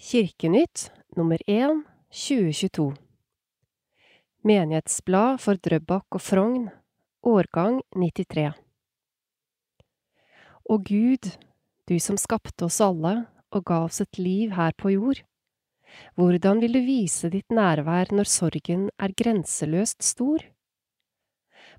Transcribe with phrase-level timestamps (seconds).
[0.00, 2.94] Kirkenytt nummer 1 2022
[4.40, 6.70] Menighetsblad for Drøbak og Frogn,
[7.20, 8.46] årgang 93
[10.64, 11.28] Å Gud,
[11.84, 13.12] du som skapte oss alle
[13.52, 15.20] og ga oss et liv her på jord,
[16.16, 20.40] hvordan vil du vise ditt nærvær når sorgen er grenseløst stor?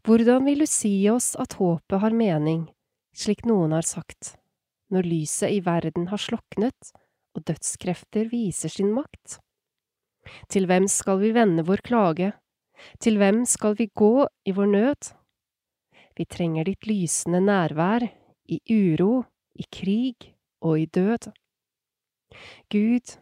[0.05, 2.67] Hvordan vil du si oss at håpet har mening,
[3.17, 4.35] slik noen har sagt,
[4.93, 6.93] når lyset i verden har sloknet
[7.35, 9.39] og dødskrefter viser sin makt?
[10.51, 12.31] Til hvem skal vi vende vår klage,
[13.01, 15.11] til hvem skal vi gå i vår nød?
[16.17, 18.05] Vi trenger ditt lysende nærvær
[18.51, 19.23] i uro,
[19.55, 21.31] i krig og i død.
[22.71, 23.15] Gud,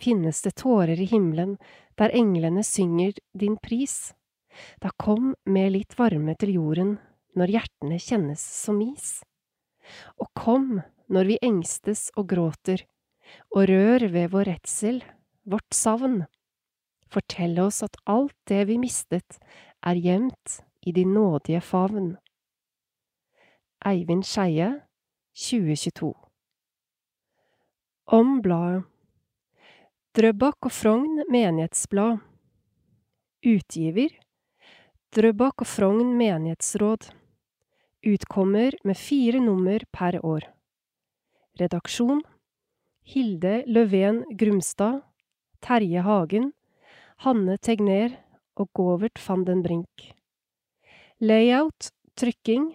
[0.00, 1.56] finnes det tårer i himmelen
[1.98, 4.14] der englene synger din pris?
[4.82, 6.96] Da kom med litt varme til jorden
[7.38, 9.22] når hjertene kjennes som is.
[10.18, 10.80] Og kom
[11.12, 12.84] når vi engstes og gråter,
[13.54, 15.02] og rør ved vår redsel,
[15.44, 16.24] vårt savn.
[17.12, 19.38] Fortell oss at alt det vi mistet,
[19.84, 22.16] er gjemt i din nådige favn.
[23.84, 24.80] Eivind Skeie,
[25.36, 26.14] 2022
[28.06, 28.84] Om bladet.
[30.14, 32.20] Drøbak og Frogn menighetsblad.
[33.44, 34.12] Utgiver.
[35.16, 37.08] Drøbak og Frogn menighetsråd.
[38.06, 40.46] Utkommer med fire nummer per år.
[41.60, 42.22] Redaksjon
[43.04, 45.02] Hilde Løven Grumstad
[45.60, 46.46] Terje Hagen
[47.20, 48.14] Hanne Tegner
[48.56, 50.06] og Govert van den Brink
[51.20, 52.70] Layout Trykking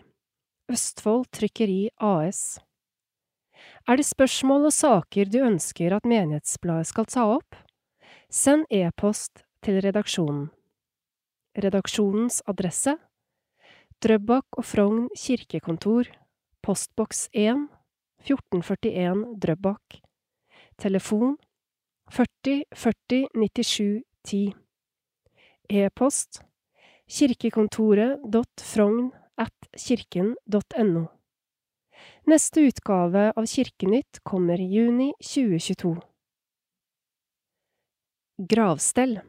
[0.69, 2.59] Østfold Trykkeri AS
[3.89, 7.57] Er det spørsmål og saker du ønsker at Menighetsbladet skal ta opp?
[8.29, 10.51] Send e-post til redaksjonen.
[11.57, 12.93] Redaksjonens adresse
[13.97, 16.05] Drøbak og Frogn kirkekontor,
[16.61, 17.65] postboks 1,
[18.29, 19.97] 1441 Drøbak.
[20.79, 21.37] Telefon
[22.11, 24.53] 40 40 97 10.
[25.69, 26.41] E-post
[27.07, 31.03] kirkekontoret.frogn at kirken.no.
[32.31, 35.97] Neste utgave av Kirkenytt kommer i juni 2022.
[38.37, 39.19] Gravstell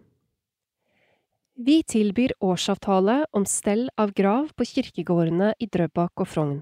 [1.55, 6.61] Vi tilbyr årsavtale om stell av grav på kirkegårdene i Drøbak og Frogn.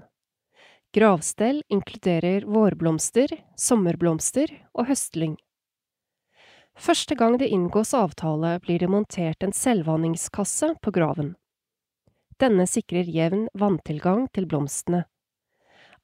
[0.91, 5.35] Gravstell inkluderer vårblomster, sommerblomster og høstlyng.
[6.73, 11.35] Første gang det inngås avtale, blir det montert en selvvanningskasse på graven.
[12.41, 15.03] Denne sikrer jevn vanntilgang til blomstene.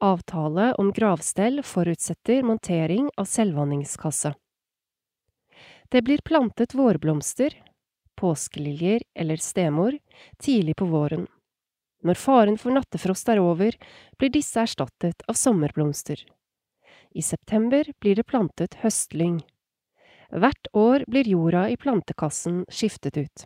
[0.05, 4.35] Avtale om gravstell forutsetter montering av selvvanningskasse.
[5.89, 7.57] Det blir plantet vårblomster,
[8.21, 9.97] påskeliljer eller stemor,
[10.37, 11.25] tidlig på våren.
[12.05, 13.73] Når faren for nattefrost er over,
[14.19, 16.19] blir disse erstattet av sommerblomster.
[17.15, 19.39] I september blir det plantet høstlyng.
[20.29, 23.45] Hvert år blir jorda i plantekassen skiftet ut.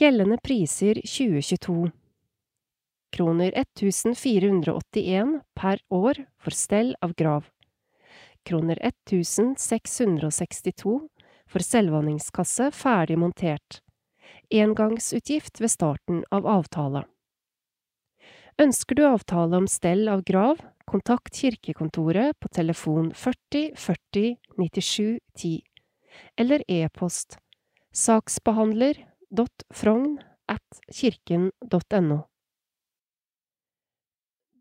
[0.00, 1.92] Gjeldende priser 2022
[3.14, 7.46] Kroner 1481 per år for stell av grav.
[8.42, 10.98] Kroner 1662
[11.46, 13.83] for selvvanningskasse ferdig montert.
[14.54, 17.02] Engangsutgift ved starten av avtale.
[18.62, 25.62] Ønsker du avtale om stell av grav, kontakt kirkekontoret på telefon 40 40 97 10
[26.38, 27.38] eller e-post
[27.94, 30.18] saksbehandler.frogn
[30.50, 32.18] at kirken.no.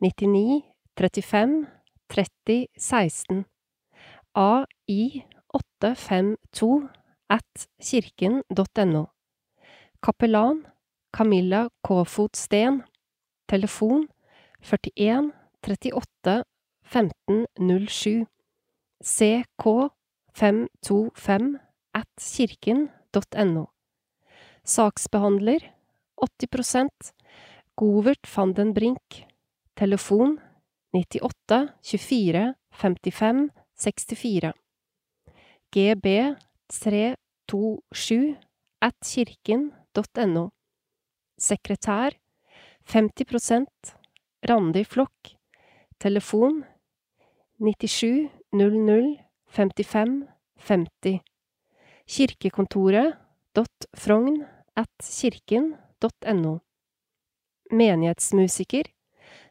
[0.00, 0.62] 99
[0.96, 1.66] 35
[2.08, 3.44] 30 16.
[4.34, 6.88] AI 852
[7.28, 9.17] at kirken.no.
[10.00, 10.66] Kapellan
[11.10, 12.82] Camilla Kåfot Steen.
[13.46, 14.08] Telefon
[14.60, 16.44] 41 38
[16.82, 17.46] 15
[17.88, 18.26] 07.
[19.02, 19.64] CK
[20.32, 21.58] 525
[21.92, 23.66] at kirken.no.
[24.64, 25.60] Saksbehandler
[26.16, 27.14] 80
[27.74, 29.24] Govert van den Brink.
[29.74, 30.40] Telefon
[30.92, 34.52] 98 24 55 64.
[35.70, 36.36] GB
[36.68, 38.36] 327
[38.80, 39.87] at kirken.no.
[41.38, 42.14] Sekretær
[42.86, 43.66] 50%
[44.48, 45.34] Randi Flokk.
[45.98, 46.64] Telefon
[47.58, 51.20] 97 00 55 50.
[52.06, 53.16] Kirkekontoret
[53.54, 53.86] dot
[54.76, 56.58] at kirken.no.
[57.70, 58.84] Menighetsmusiker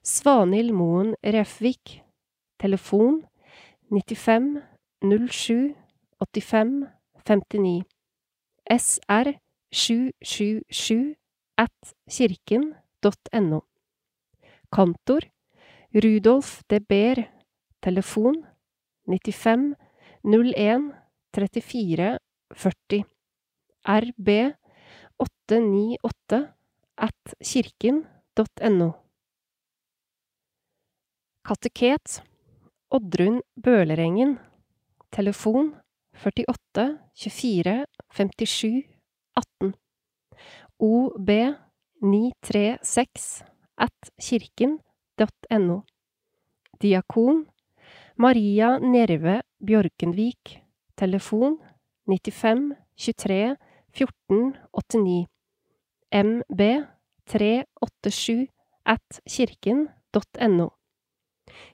[0.04, 2.02] Svanhild Moen Refvik.
[2.60, 3.26] Telefon
[3.92, 4.64] 95
[5.02, 5.76] 07
[6.20, 6.88] 85
[7.26, 7.84] 59.
[8.70, 11.16] SR 777
[11.58, 13.62] at kirken.no.
[14.72, 15.22] Kantor
[15.94, 17.32] Rudolf de Beer.
[17.80, 18.46] Telefon
[19.06, 19.76] 95
[20.24, 20.94] 01
[21.32, 22.20] 34
[22.56, 23.06] 40.
[23.84, 24.30] RB
[25.18, 26.56] 898
[26.96, 28.92] at kirken.no.
[31.44, 32.22] Kateket
[32.90, 34.38] Oddrun Bølerengen.
[35.12, 35.76] Telefon
[36.14, 38.97] 48 24 57
[39.38, 39.74] 18.
[40.80, 41.30] OB
[42.02, 43.44] 936
[43.78, 45.82] at kirken.no.
[46.82, 47.46] Diakon
[48.18, 50.58] Maria Nerve Bjørkenvik.
[50.98, 51.60] Telefon
[52.08, 53.56] 95 23
[53.94, 55.28] 14 89.
[56.12, 56.62] MB
[57.30, 58.48] 387
[58.86, 60.70] at kirken.no.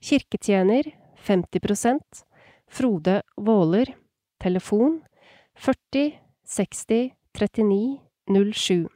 [0.01, 0.83] Kirketjener
[1.15, 2.25] 50%
[2.67, 3.95] Frode Våler.
[4.39, 5.01] Telefon
[5.55, 7.99] 40 60 39
[8.53, 8.87] 07.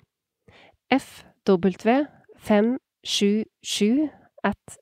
[0.92, 2.06] FW
[2.38, 4.10] 577
[4.44, 4.78] at.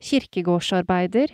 [0.00, 1.28] Kirkegårdsarbeider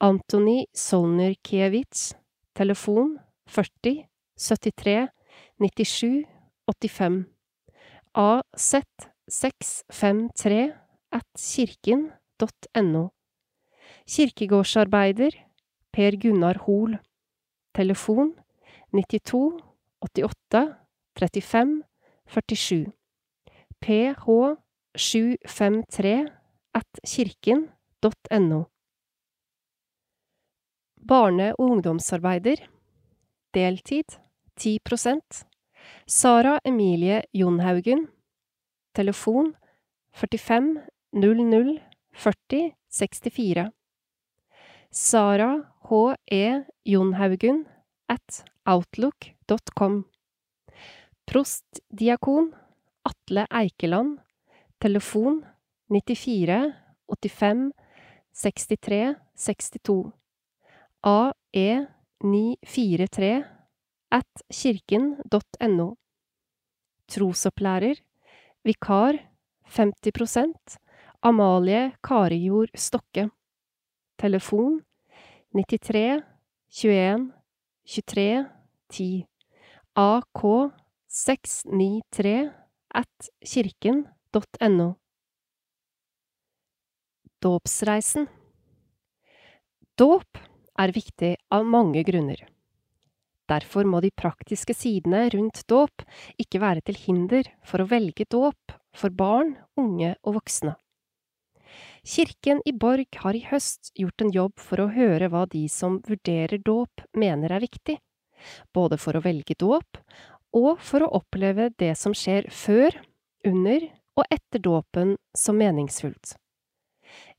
[0.00, 2.14] Antony Solnerkiewicz,
[2.54, 4.06] Telefon 40
[4.36, 5.08] 73
[5.58, 6.24] 97
[6.66, 7.26] 85.
[8.14, 8.74] AZ
[9.28, 10.72] 653
[11.12, 13.08] at kirken.no.
[14.06, 15.30] Kirkegårdsarbeider
[15.92, 16.98] Per Gunnar Hoel.
[17.74, 18.34] Telefon
[18.92, 19.60] 92
[20.00, 20.76] 88
[21.14, 21.82] 35
[22.26, 22.92] 47.
[23.80, 24.56] PH
[24.96, 26.28] 753
[26.74, 28.64] at kirken.no.
[31.08, 32.56] Barne- og ungdomsarbeider
[33.54, 34.18] Deltid
[34.60, 35.44] 10%
[36.06, 38.08] Sara Emilie Jonhaugen.
[38.94, 39.54] Telefon
[40.12, 40.82] 45
[41.12, 41.80] 00
[42.12, 43.70] 40 64.
[44.90, 46.14] Sara H.
[46.32, 46.64] E.
[46.86, 47.66] Jonhaugen
[48.08, 50.04] at outlook.com.
[51.26, 52.54] Prostdiakon
[53.02, 54.18] Atle Eikeland.
[54.78, 55.44] Telefon
[55.88, 56.72] 94
[57.08, 57.72] 85
[58.32, 60.12] 63 62.
[61.02, 61.86] AE
[62.22, 63.44] 943
[64.10, 65.96] at kirken.no.
[67.06, 68.02] Trosopplærer
[68.64, 69.18] Vikar
[69.66, 70.78] 50%
[71.22, 73.30] Amalie Karijord Stokke.
[74.18, 74.80] Telefon
[75.54, 76.22] 93
[76.70, 77.35] 21
[77.86, 78.44] 23
[78.90, 79.26] 10.
[79.94, 80.42] AK
[81.06, 82.50] 693
[82.90, 84.88] at kirken.no.
[87.40, 88.26] Dåpsreisen
[89.96, 90.40] Dåp
[90.82, 92.42] er viktig av mange grunner.
[93.46, 96.02] Derfor må de praktiske sidene rundt dåp
[96.42, 100.74] ikke være til hinder for å velge dåp for barn, unge og voksne.
[102.06, 105.98] Kirken i Borg har i høst gjort en jobb for å høre hva de som
[106.06, 107.96] vurderer dåp mener er viktig,
[108.70, 109.98] både for å velge dåp
[110.54, 112.94] og for å oppleve det som skjer før,
[113.46, 116.36] under og etter dåpen som meningsfullt.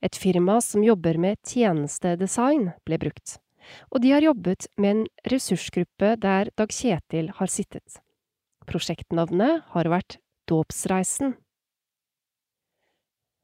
[0.03, 3.39] Et firma som jobber med tjenestedesign ble brukt,
[3.87, 8.01] og de har jobbet med en ressursgruppe der Dag Kjetil har sittet.
[8.67, 11.37] Prosjektnavnet har vært Dåpsreisen.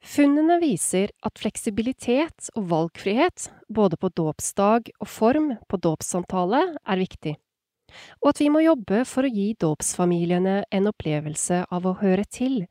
[0.03, 7.37] Funnene viser at fleksibilitet og valgfrihet, både på dåpsdag og form på dåpssamtale, er viktig,
[8.19, 12.65] og at vi må jobbe for å gi dåpsfamiliene en opplevelse av å høre til,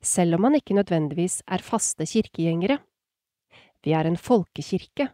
[0.00, 2.80] selv om man ikke nødvendigvis er faste kirkegjengere.
[3.84, 5.10] Vi er en folkekirke,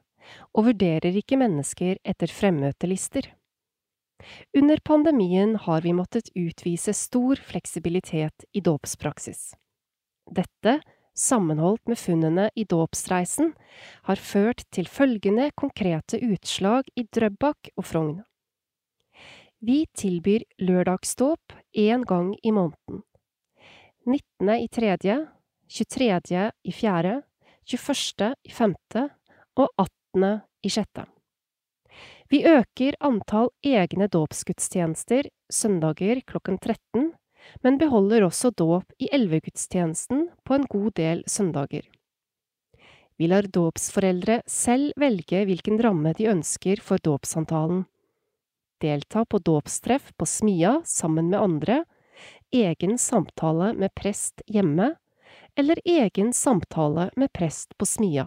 [0.55, 3.27] og vurderer ikke mennesker etter fremmøtelister.
[4.57, 9.53] Under pandemien har vi måttet utvise stor fleksibilitet i dåpspraksis.
[10.27, 10.81] Dette,
[11.17, 13.55] sammenholdt med funnene i dåpsreisen,
[14.07, 18.19] har ført til følgende konkrete utslag i Drøbak og Frogn.
[19.65, 23.03] Vi tilbyr lørdagsdåp én gang i måneden.
[24.07, 24.51] 19.
[24.61, 25.17] i tredje,
[25.69, 26.53] 23.
[26.63, 27.23] i fjerde,
[27.67, 28.35] 21.
[28.45, 29.09] i femte
[29.57, 30.41] og 18.
[30.63, 31.07] i sjette.
[32.31, 37.13] Vi øker antall egne dåpsgudstjenester søndager klokken 13,
[37.63, 41.85] men beholder også dåp i elvegudstjenesten på en god del søndager.
[43.17, 47.87] Vi lar dåpsforeldre selv velge hvilken ramme de ønsker for dåpssamtalen.
[48.83, 51.85] Delta på dåpstreff på Smia sammen med andre,
[52.53, 54.95] egen samtale med prest hjemme,
[55.57, 58.27] eller egen samtale med prest på Smia.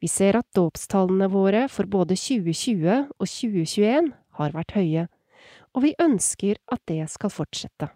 [0.00, 5.06] Vi ser at dåpstallene våre for både 2020 og 2021 har vært høye,
[5.74, 7.90] og vi ønsker at det skal fortsette.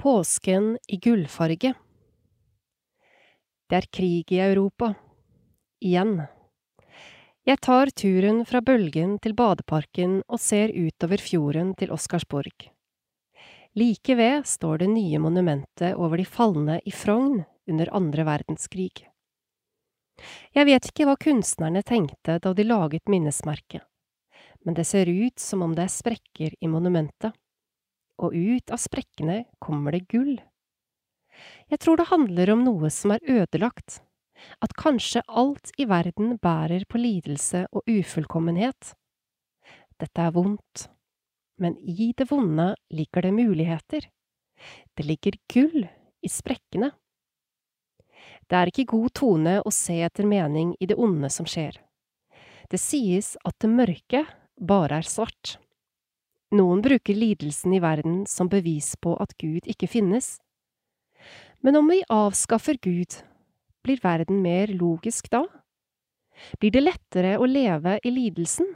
[0.00, 1.74] Påsken i gullfarge
[3.70, 4.94] Det er krig i Europa.
[5.80, 6.22] Igjen.
[7.44, 12.70] Jeg tar turen fra Bølgen til badeparken og ser utover fjorden til Oscarsborg.
[13.76, 19.06] Like ved står det nye monumentet over de falne i Frogn under andre verdenskrig.
[20.54, 23.84] Jeg vet ikke hva kunstnerne tenkte da de laget minnesmerket,
[24.64, 27.32] men det ser ut som om det er sprekker i monumentet,
[28.20, 30.36] og ut av sprekkene kommer det gull.
[31.72, 34.02] Jeg tror det handler om noe som er ødelagt,
[34.60, 38.94] at kanskje alt i verden bærer på lidelse og ufullkommenhet.
[40.00, 40.88] Dette er vondt,
[41.60, 44.08] men i det vonde ligger det muligheter.
[44.96, 45.86] Det ligger gull
[46.20, 46.90] i sprekkene.
[48.48, 51.76] Det er ikke god tone å se etter mening i det onde som skjer.
[52.70, 54.24] Det sies at det mørke
[54.60, 55.56] bare er svart.
[56.54, 60.38] Noen bruker lidelsen i verden som bevis på at Gud ikke finnes.
[61.64, 63.16] Men om vi avskaffer Gud,
[63.84, 65.44] blir verden mer logisk da?
[66.60, 68.68] Blir det lettere å leve i lidelsen?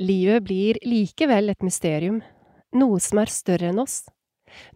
[0.00, 2.22] Livet blir likevel et mysterium,
[2.72, 4.04] noe som er større enn oss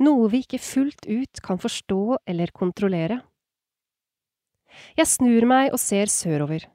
[0.02, 3.20] noe vi ikke fullt ut kan forstå eller kontrollere.
[4.98, 6.66] Jeg snur meg og ser sørover.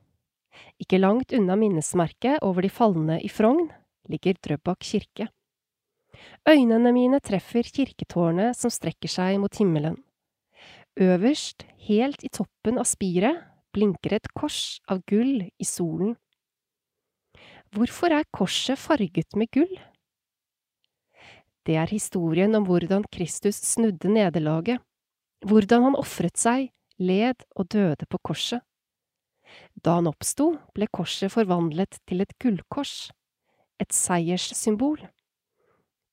[0.80, 3.68] Ikke langt unna minnesmerket over de falne i Frogn
[4.10, 5.28] ligger Drøbak kirke.
[6.48, 10.00] Øynene mine treffer kirketårnet som strekker seg mot himmelen.
[11.00, 13.44] Øverst, helt i toppen av spiret,
[13.76, 16.16] blinker et kors av gull i solen.
[17.76, 19.76] Hvorfor er korset farget med gull?
[21.68, 24.82] Det er historien om hvordan Kristus snudde nederlaget,
[25.46, 28.64] hvordan han ofret seg, led og døde på korset.
[29.84, 33.10] Da han oppsto, ble korset forvandlet til et gullkors,
[33.80, 35.02] et seierssymbol.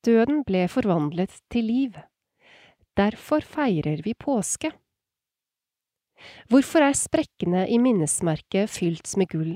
[0.07, 2.01] Døden ble forvandlet til liv.
[2.97, 4.71] Derfor feirer vi påske.
[6.49, 9.55] Hvorfor er sprekkene i minnesmerket fylt med gull?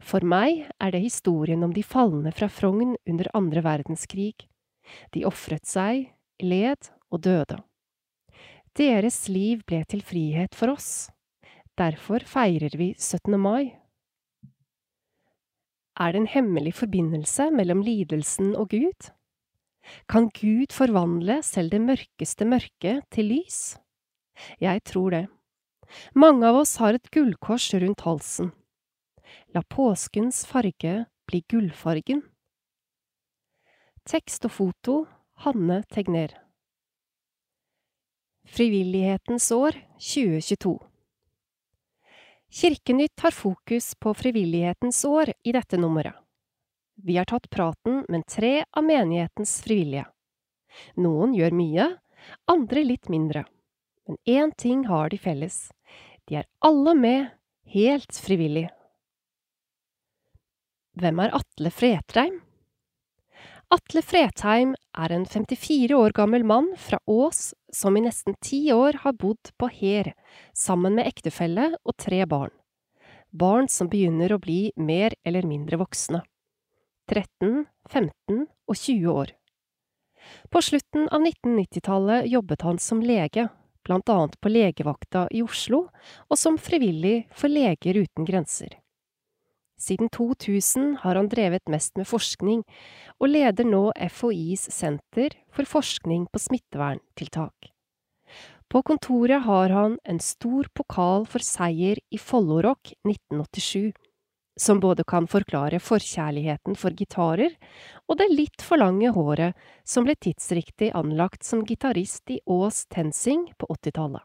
[0.00, 4.32] For meg er det historien om de falne fra Frogn under andre verdenskrig
[5.14, 6.10] de ofret seg,
[6.42, 7.60] led og døde.
[8.74, 11.08] Deres liv ble til frihet for oss.
[11.74, 13.34] Derfor feirer vi 17.
[13.34, 13.74] mai.
[15.98, 19.08] Er det en hemmelig forbindelse mellom lidelsen og Gud?
[20.06, 23.58] Kan Gud forvandle selv det mørkeste mørke til lys?
[24.62, 25.24] Jeg tror det.
[26.14, 28.54] Mange av oss har et gullkors rundt halsen.
[29.50, 30.94] La påskens farge
[31.26, 32.22] bli gullfargen.
[34.06, 34.98] Tekst og foto
[35.42, 36.38] Hanne Tegner
[38.46, 40.93] Frivillighetens år 2022
[42.54, 46.14] Kirkenytt har fokus på frivillighetens år i dette nummeret.
[46.94, 50.04] Vi har tatt praten med tre av menighetens frivillige.
[50.94, 51.86] Noen gjør mye,
[52.46, 53.42] andre litt mindre.
[54.06, 55.72] Men én ting har de felles.
[56.30, 57.34] De er alle med,
[57.74, 58.68] helt frivillig.
[60.94, 62.38] Hvem er Atle Fretreim?
[63.72, 69.00] Atle Fretheim er en 54 år gammel mann fra Ås som i nesten ti år
[69.04, 70.12] har bodd på Her,
[70.52, 72.52] sammen med ektefelle og tre barn.
[73.32, 76.20] Barn som begynner å bli mer eller mindre voksne.
[77.10, 79.34] 13, 15 og 20 år.
[80.52, 83.48] På slutten av 1990-tallet jobbet han som lege,
[83.84, 85.86] blant annet på legevakta i Oslo,
[86.30, 88.78] og som frivillig for Leger uten grenser.
[89.84, 92.62] Siden 2000 har han drevet mest med forskning,
[93.20, 97.68] og leder nå FHIs senter for forskning på smitteverntiltak.
[98.72, 103.92] På kontoret har han en stor pokal for seier i Follorock 1987,
[104.56, 107.56] som både kan forklare forkjærligheten for gitarer
[108.08, 113.48] og det litt for lange håret som ble tidsriktig anlagt som gitarist i Ås Tensing
[113.58, 114.22] på 80-tallet.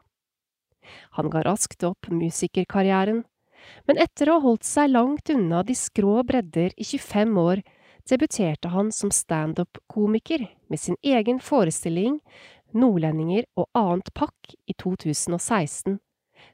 [1.18, 3.24] Han ga raskt opp musikerkarrieren,
[3.88, 7.62] men etter å ha holdt seg langt unna de skrå bredder i 25 år,
[8.10, 12.20] debuterte han som standup-komiker med sin egen forestilling
[12.72, 15.98] Nordlendinger og annet pakk i 2016,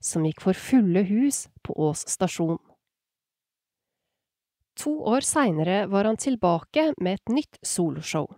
[0.01, 2.59] som gikk for fulle hus på Ås stasjon.
[4.81, 8.29] To år seinere var han tilbake med et nytt soloshow,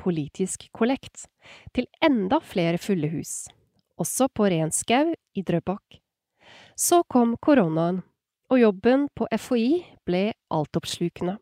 [0.00, 1.26] Politisk kollekt,
[1.72, 3.44] til enda flere fulle hus,
[4.00, 6.03] også på Renskau i Drøbak.
[6.76, 8.02] Så kom koronaen,
[8.50, 11.36] og jobben på FHI ble altoppslukende.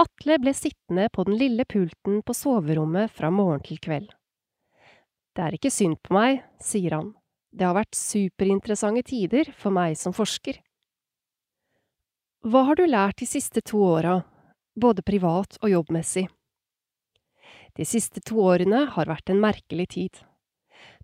[0.00, 4.08] Atle ble sittende på den lille pulten på soverommet fra morgen til kveld.
[5.36, 7.12] Det er ikke synd på meg, sier han,
[7.52, 10.60] det har vært superinteressante tider for meg som forsker.
[12.44, 14.20] Hva har du lært de siste to åra,
[14.78, 16.28] både privat og jobbmessig?
[17.78, 20.20] De siste to årene har vært en merkelig tid.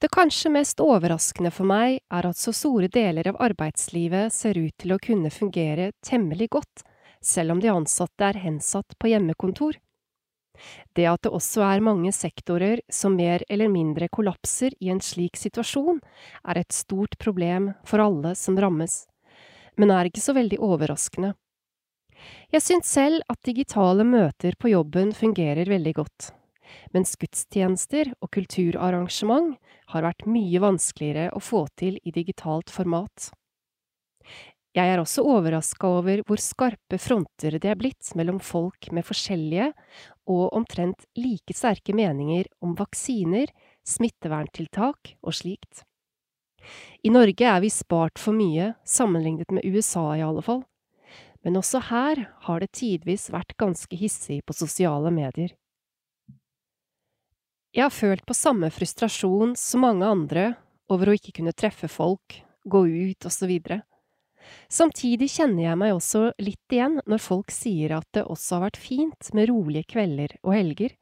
[0.00, 4.74] Det kanskje mest overraskende for meg er at så store deler av arbeidslivet ser ut
[4.80, 6.82] til å kunne fungere temmelig godt,
[7.22, 9.78] selv om de ansatte er hensatt på hjemmekontor.
[10.94, 15.38] Det at det også er mange sektorer som mer eller mindre kollapser i en slik
[15.38, 16.02] situasjon,
[16.46, 19.04] er et stort problem for alle som rammes,
[19.78, 21.34] men er ikke så veldig overraskende.
[22.54, 26.34] Jeg syns selv at digitale møter på jobben fungerer veldig godt
[26.94, 29.54] mens gudstjenester og kulturarrangement
[29.94, 33.30] har vært mye vanskeligere å få til i digitalt format.
[34.74, 39.68] Jeg er også overraska over hvor skarpe fronter det er blitt mellom folk med forskjellige
[40.30, 43.52] og omtrent like sterke meninger om vaksiner,
[43.86, 45.84] smitteverntiltak og slikt.
[47.06, 50.64] I Norge er vi spart for mye, sammenlignet med USA i alle fall,
[51.44, 55.52] men også her har det tidvis vært ganske hissig på sosiale medier.
[57.74, 60.42] Jeg har følt på samme frustrasjon som mange andre
[60.94, 63.50] over å ikke kunne treffe folk, gå ut osv.
[64.70, 68.78] Samtidig kjenner jeg meg også litt igjen når folk sier at det også har vært
[68.78, 70.94] fint med rolige kvelder og helger,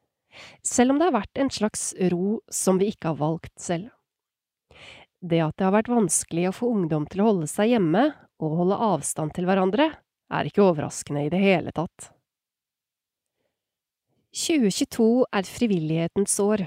[0.65, 3.93] selv om det har vært en slags ro som vi ikke har valgt selv.
[5.21, 8.07] Det at det har vært vanskelig å få ungdom til å holde seg hjemme
[8.41, 9.91] og holde avstand til hverandre,
[10.33, 12.12] er ikke overraskende i det hele tatt.
[14.33, 16.63] 2022 er frivillighetens år.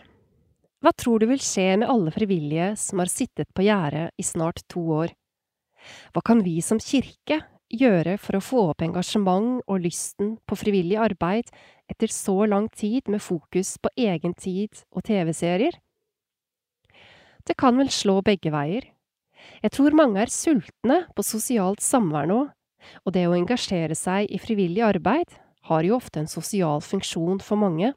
[0.79, 4.61] Hva tror du vil skje med alle frivillige som har sittet på gjerdet i snart
[4.71, 5.11] to år?
[6.15, 10.95] Hva kan vi som kirke gjøre for å få opp engasjement og lysten på frivillig
[11.03, 11.51] arbeid
[11.91, 15.75] etter så lang tid med fokus på egen tid og TV-serier?
[17.43, 18.87] Det kan vel slå begge veier.
[19.59, 22.39] Jeg tror mange er sultne på sosialt samvær nå,
[23.03, 25.35] og det å engasjere seg i frivillig arbeid
[25.69, 27.93] har jo ofte en sosial funksjon for mange,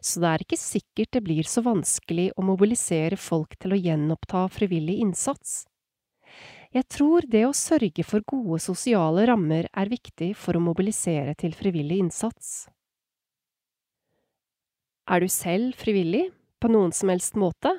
[0.00, 4.46] så det er ikke sikkert det blir så vanskelig å mobilisere folk til å gjenoppta
[4.52, 5.64] frivillig innsats.
[6.74, 11.54] Jeg tror det å sørge for gode sosiale rammer er viktig for å mobilisere til
[11.56, 12.68] frivillig innsats.
[15.08, 16.26] Er du selv frivillig,
[16.60, 17.70] på noen som helst måte,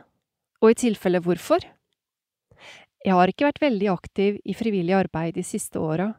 [0.64, 1.62] og i tilfelle hvorfor?
[3.06, 6.10] Jeg har ikke vært veldig aktiv i frivillig arbeid de siste åra,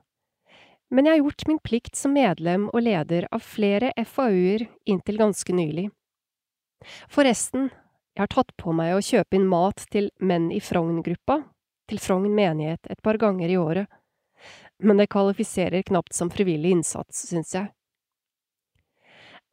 [0.90, 5.54] men jeg har gjort min plikt som medlem og leder av flere FAU-er inntil ganske
[5.54, 5.86] nylig.
[7.12, 7.68] Forresten,
[8.16, 11.40] jeg har tatt på meg å kjøpe inn mat til Menn i Frogn-gruppa,
[11.90, 13.86] til Frogn menighet et par ganger i året,
[14.82, 17.70] men det kvalifiserer knapt som frivillig innsats, syns jeg.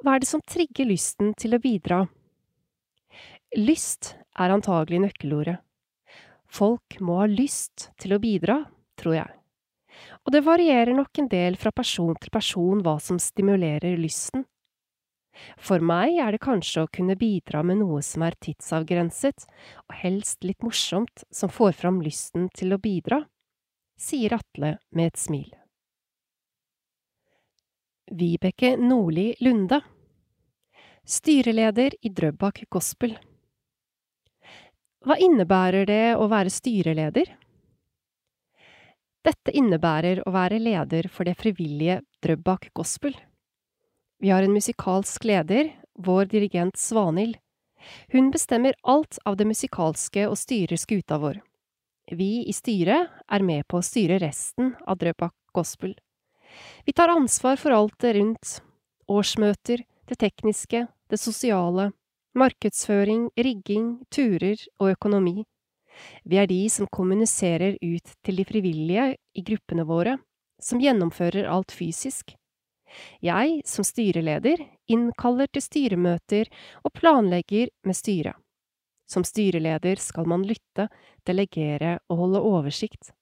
[0.02, 2.04] Hva er det som trigger lysten til å bidra?
[3.58, 5.58] Lyst er antagelig nøkkelordet.
[6.48, 8.62] Folk må ha lyst til å bidra,
[8.98, 9.37] tror jeg
[10.26, 14.46] og det varierer nok en del fra person til person hva som stimulerer lysten.
[15.62, 19.46] For meg er det kanskje å kunne bidra med noe som er tidsavgrenset,
[19.86, 23.22] og helst litt morsomt, som får fram lysten til å bidra,
[23.98, 25.50] sier Atle med et smil.
[28.08, 29.82] Vibeke Nordli Lunde
[31.04, 33.18] Styreleder i Drøbak Gospel
[35.04, 37.34] Hva innebærer det å være styreleder?
[39.26, 43.16] Dette innebærer å være leder for det frivillige Drøbak Gospel.
[44.22, 47.38] Vi har en musikalsk leder, vår dirigent Svanhild.
[48.14, 51.42] Hun bestemmer alt av det musikalske og styrer skuta vår.
[52.12, 55.98] Vi i styret er med på å styre resten av Drøbak Gospel.
[56.86, 58.62] Vi tar ansvar for alt det rundt,
[59.12, 61.92] årsmøter, det tekniske, det sosiale,
[62.38, 65.44] markedsføring, rigging, turer og økonomi.
[66.24, 70.18] Vi er de som kommuniserer ut til de frivillige i gruppene våre,
[70.62, 72.34] som gjennomfører alt fysisk.
[73.22, 76.50] Jeg, som styreleder, innkaller til styremøter
[76.86, 78.38] og planlegger med styret.
[79.08, 80.90] Som styreleder skal man lytte,
[81.28, 83.14] delegere og holde oversikt.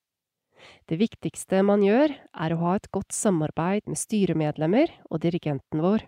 [0.89, 6.07] Det viktigste man gjør, er å ha et godt samarbeid med styremedlemmer og dirigenten vår.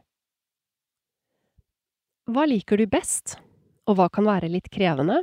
[2.27, 3.38] Hva liker du best,
[3.88, 5.21] og hva kan være litt krevende?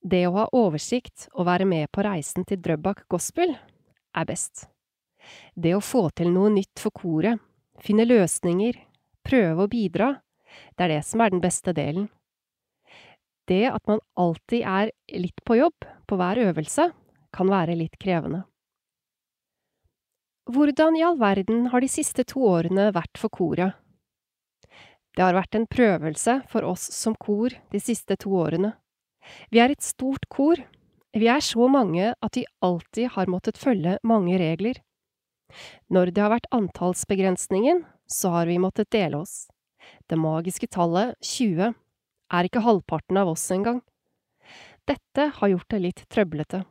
[0.00, 3.56] Det å ha oversikt og være med på reisen til Drøbak Gospel
[4.14, 4.68] er best.
[5.58, 7.40] Det å få til noe nytt for koret,
[7.82, 8.78] finne løsninger,
[9.26, 10.12] prøve å bidra,
[10.78, 12.08] det er det som er den beste delen.
[13.48, 16.90] Det at man alltid er litt på jobb på hver øvelse,
[17.34, 18.44] kan være litt krevende.
[20.48, 23.74] Hvordan i all verden har de siste to årene vært for koret?
[25.16, 28.76] Det har vært en prøvelse for oss som kor de siste to årene.
[29.50, 30.60] Vi er et stort kor.
[31.16, 34.80] Vi er så mange at vi alltid har måttet følge mange regler.
[35.88, 39.48] Når det har vært antallsbegrensningen, så har vi måttet dele oss.
[40.08, 43.80] Det magiske tallet 20 er ikke halvparten av oss engang.
[44.88, 46.64] Dette har gjort det litt trøblete.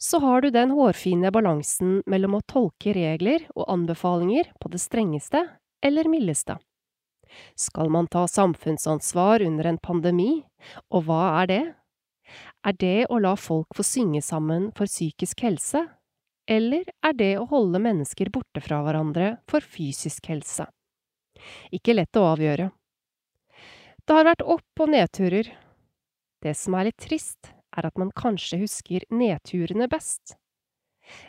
[0.00, 5.44] Så har du den hårfine balansen mellom å tolke regler og anbefalinger på det strengeste
[5.84, 6.56] eller mildeste.
[7.54, 10.42] Skal man ta samfunnsansvar under en pandemi,
[10.90, 11.62] og hva er det?
[12.66, 15.86] Er det å la folk få synge sammen for psykisk helse,
[16.50, 20.66] eller er det å holde mennesker borte fra hverandre for fysisk helse?
[21.72, 22.70] Ikke lett å avgjøre.
[24.04, 25.50] Det har vært opp- og nedturer.
[26.42, 30.34] Det som er litt trist, er at man kanskje husker nedturene best.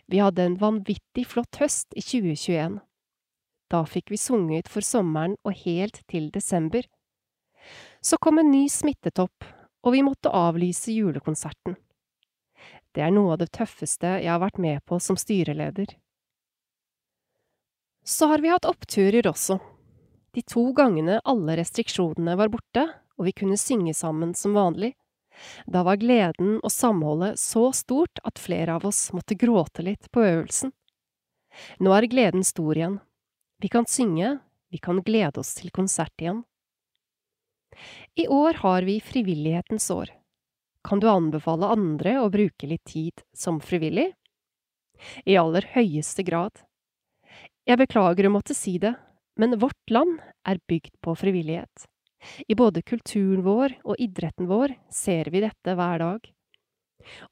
[0.09, 2.79] Vi hadde en vanvittig flott høst i 2021.
[3.71, 6.84] Da fikk vi sunget for sommeren og helt til desember.
[8.03, 9.45] Så kom en ny smittetopp,
[9.86, 11.77] og vi måtte avlyse julekonserten.
[12.91, 15.93] Det er noe av det tøffeste jeg har vært med på som styreleder.
[18.03, 19.62] Så har vi hatt oppturer også.
[20.36, 22.89] De to gangene alle restriksjonene var borte
[23.21, 24.95] og vi kunne synge sammen som vanlig.
[25.69, 30.23] Da var gleden og samholdet så stort at flere av oss måtte gråte litt på
[30.25, 30.73] øvelsen.
[31.79, 32.97] Nå er gleden stor igjen.
[33.62, 34.38] Vi kan synge,
[34.69, 36.41] vi kan glede oss til konsert igjen.
[38.17, 40.10] I år har vi frivillighetens år.
[40.82, 44.08] Kan du anbefale andre å bruke litt tid som frivillig?
[45.30, 46.63] I aller høyeste grad.
[47.69, 48.95] Jeg beklager å måtte si det,
[49.38, 51.86] men vårt land er bygd på frivillighet.
[52.50, 56.26] I både kulturen vår og idretten vår ser vi dette hver dag.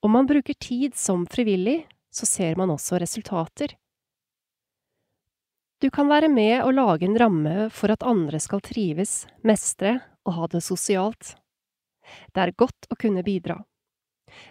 [0.05, 3.73] Om man bruker tid som frivillig, så ser man også resultater.
[5.79, 9.93] Du kan være med og lage en ramme for at andre skal trives, mestre
[10.27, 11.37] og ha det sosialt.
[12.35, 13.55] Det er godt å kunne bidra.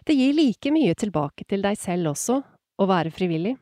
[0.09, 2.39] Det gir like mye tilbake til deg selv også,
[2.81, 3.59] å være frivillig.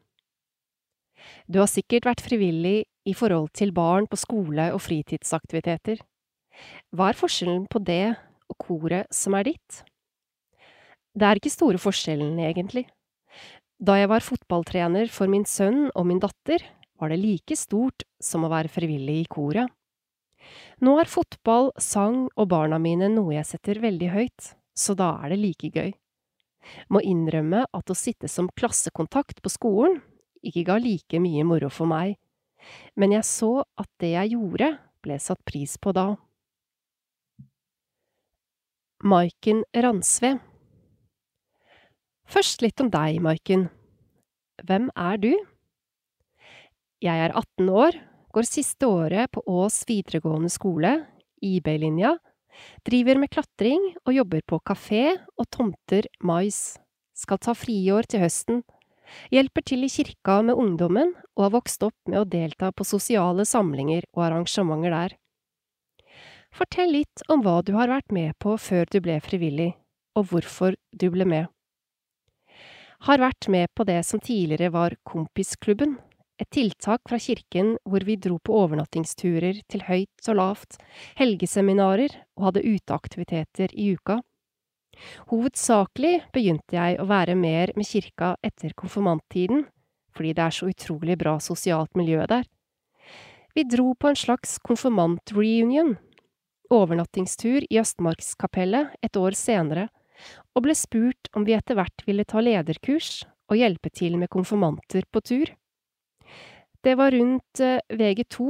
[1.51, 5.99] Du har sikkert vært frivillig i forhold til barn på skole og fritidsaktiviteter.
[6.95, 8.15] Hva er forskjellen på det
[8.47, 9.83] og koret som er ditt?
[11.19, 12.87] Det er ikke store forskjellen, egentlig.
[13.83, 16.63] Da jeg var fotballtrener for min sønn og min datter,
[17.01, 19.71] var det like stort som å være frivillig i koret.
[20.85, 25.35] Nå er fotball, sang og barna mine noe jeg setter veldig høyt, så da er
[25.35, 25.95] det like gøy.
[26.93, 30.01] Må innrømme at å sitte som klassekontakt på skolen
[30.47, 32.17] ikke ga like mye moro for meg,
[32.99, 36.13] men jeg så at det jeg gjorde, ble satt pris på da.
[39.07, 40.37] Maiken Ransve
[42.27, 43.69] Først litt om deg, Maiken.
[44.67, 45.33] Hvem er du?
[47.05, 47.97] Jeg er 18 år,
[48.33, 50.95] går siste året på Ås videregående skole,
[51.45, 52.15] IB-linja,
[52.89, 55.03] driver med klatring og jobber på kafé
[55.37, 56.79] og tomter mais,
[57.13, 58.63] skal ta friår til høsten,
[59.29, 63.45] hjelper til i kirka med ungdommen og har vokst opp med å delta på sosiale
[63.45, 65.17] samlinger og arrangementer der.
[66.57, 69.75] Fortell litt om hva du har vært med på før du ble frivillig,
[70.17, 71.53] og hvorfor du ble med.
[73.05, 75.99] Har vært med på det som tidligere var Kompisklubben,
[76.41, 80.79] et tiltak fra kirken hvor vi dro på overnattingsturer til høyt og lavt,
[81.19, 84.21] helgeseminarer og hadde uteaktiviteter i uka.
[85.31, 89.67] Hovedsakelig begynte jeg å være mer med kirka etter konfirmanttiden,
[90.17, 92.47] fordi det er så utrolig bra sosialt miljø der.
[93.57, 95.95] Vi dro på en slags konfirmantreunion,
[96.73, 99.89] overnattingstur i Østmarkskapellet et år senere,
[100.57, 105.05] og ble spurt om vi etter hvert ville ta lederkurs og hjelpe til med konfirmanter
[105.13, 105.53] på tur.
[106.87, 108.45] Det var rundt eh, VG2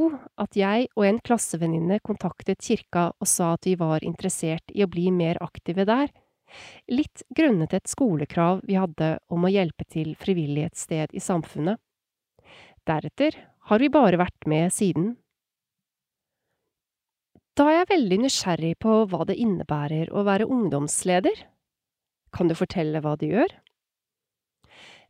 [0.45, 4.91] at jeg og en klassevenninne kontaktet kirka og sa at vi var interessert i å
[4.93, 6.13] bli mer aktive der,
[6.93, 11.81] litt grunnet et skolekrav vi hadde om å hjelpe til frivillighetssted i samfunnet.
[12.85, 15.15] Deretter har vi bare vært med siden.
[17.57, 21.41] Da er jeg veldig nysgjerrig på hva det innebærer å være ungdomsleder.
[22.37, 23.63] Kan du fortelle hva du gjør?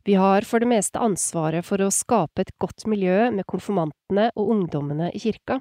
[0.07, 4.53] Vi har for det meste ansvaret for å skape et godt miljø med konfirmantene og
[4.53, 5.57] ungdommene i kirka.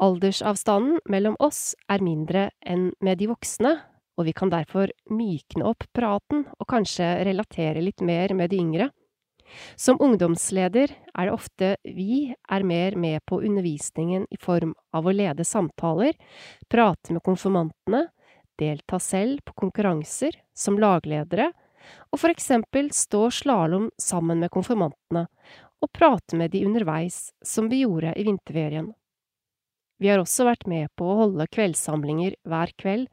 [0.00, 3.74] Aldersavstanden mellom oss er mindre enn med de voksne,
[4.16, 8.88] og vi kan derfor mykne opp praten og kanskje relatere litt mer med de yngre.
[9.76, 15.12] Som ungdomsleder er det ofte vi er mer med på undervisningen i form av å
[15.12, 16.16] lede samtaler,
[16.72, 18.06] prate med konfirmantene,
[18.56, 21.52] delta selv på konkurranser som lagledere,
[22.12, 25.26] og for eksempel stå slalåm sammen med konfirmantene
[25.78, 28.92] og prate med de underveis, som vi gjorde i vinterferien.
[29.98, 33.08] Vi har også vært med på å holde kveldssamlinger hver kveld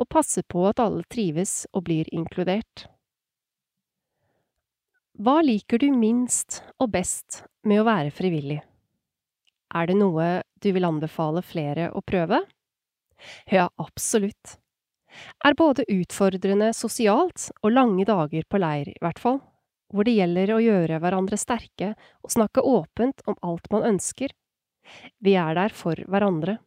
[0.00, 2.86] og passe på at alle trives og blir inkludert.
[5.16, 8.60] Hva liker du minst og best med å være frivillig?
[9.76, 12.42] Er det noe du vil anbefale flere å prøve?
[13.48, 14.58] Ja, absolutt
[15.44, 19.40] er både utfordrende sosialt og lange dager på leir, i hvert fall,
[19.92, 21.92] hvor det gjelder å gjøre hverandre sterke
[22.24, 24.32] og snakke åpent om alt man ønsker.
[25.22, 26.58] Vi er der for hverandre.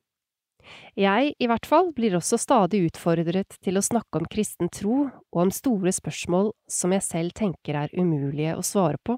[1.00, 5.40] Jeg, i hvert fall, blir også stadig utfordret til å snakke om kristen tro og
[5.46, 9.18] om store spørsmål som jeg selv tenker er umulige å svare på.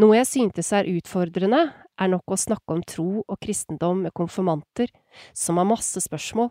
[0.00, 1.66] Noe jeg syntes er utfordrende,
[2.00, 4.90] er nok å snakke om tro og kristendom med konfirmanter,
[5.36, 6.50] som har masse spørsmål,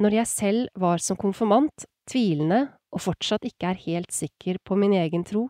[0.00, 4.94] når jeg selv var som konfirmant, tvilende og fortsatt ikke er helt sikker på min
[4.96, 5.48] egen tro.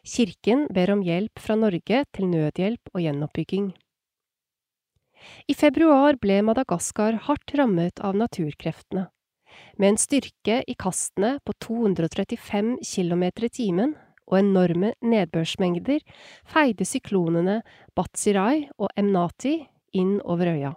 [0.00, 3.66] Kirken ber om hjelp fra Norge til nødhjelp og gjenoppbygging.
[5.48, 9.10] I februar ble Madagaskar hardt rammet av naturkreftene.
[9.76, 13.92] Med en styrke i kastene på 235 km i timen
[14.24, 16.00] og enorme nedbørsmengder
[16.48, 17.60] feide syklonene
[17.94, 19.58] Batsirai og Emnati
[19.92, 20.72] inn over øya.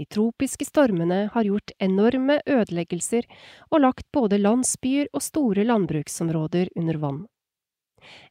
[0.00, 3.26] De tropiske stormene har gjort enorme ødeleggelser
[3.68, 7.18] og lagt både landsbyer og store landbruksområder under vann.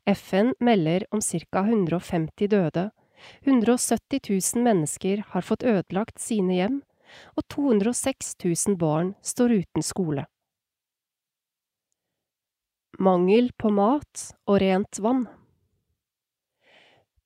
[0.09, 2.87] FN melder om ca 150 døde,
[3.45, 4.17] 170
[4.55, 6.79] 000 mennesker har fått ødelagt sine hjem,
[7.37, 10.23] og 206 000 barn står uten skole.
[12.97, 15.27] Mangel på mat og rent vann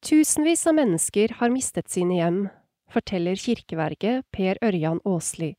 [0.04, 2.42] Tusenvis av mennesker har mistet sine hjem,
[2.94, 5.54] forteller kirkeverget Per Ørjan Aasli,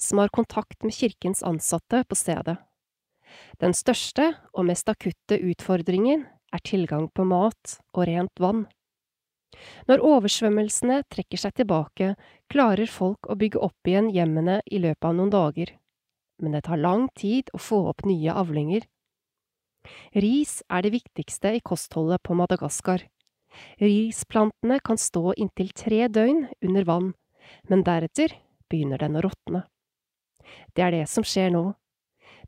[0.00, 2.56] som har kontakt med kirkens ansatte på stedet.
[3.60, 6.24] Den største og mest akutte utfordringen
[6.54, 8.66] er tilgang på mat og rent vann.
[9.88, 12.14] Når oversvømmelsene trekker seg tilbake,
[12.52, 15.72] klarer folk å bygge opp igjen hjemmene i løpet av noen dager,
[16.38, 18.86] men det tar lang tid å få opp nye avlinger.
[20.14, 23.04] Ris er det viktigste i kostholdet på Madagaskar.
[23.80, 27.12] Risplantene kan stå inntil tre døgn under vann,
[27.68, 28.34] men deretter
[28.68, 29.64] begynner den å råtne.
[30.74, 31.64] Det er det som skjer nå.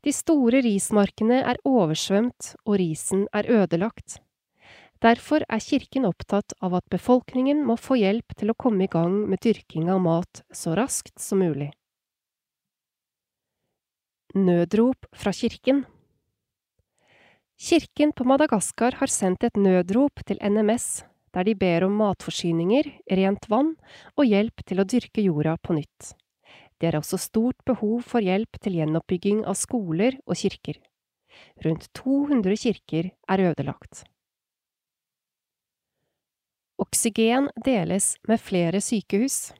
[0.01, 4.19] De store rismarkene er oversvømt og risen er ødelagt.
[5.01, 9.23] Derfor er kirken opptatt av at befolkningen må få hjelp til å komme i gang
[9.29, 11.71] med dyrking av mat så raskt som mulig.
[14.37, 15.83] Nødrop fra kirken
[17.61, 23.45] Kirken på Madagaskar har sendt et nødrop til NMS, der de ber om matforsyninger, rent
[23.53, 23.75] vann
[24.15, 26.15] og hjelp til å dyrke jorda på nytt.
[26.81, 30.81] Det er også stort behov for hjelp til gjenoppbygging av skoler og kirker.
[31.61, 34.07] Rundt 200 kirker er ødelagt.
[36.81, 39.51] Oksygen deles med flere sykehus.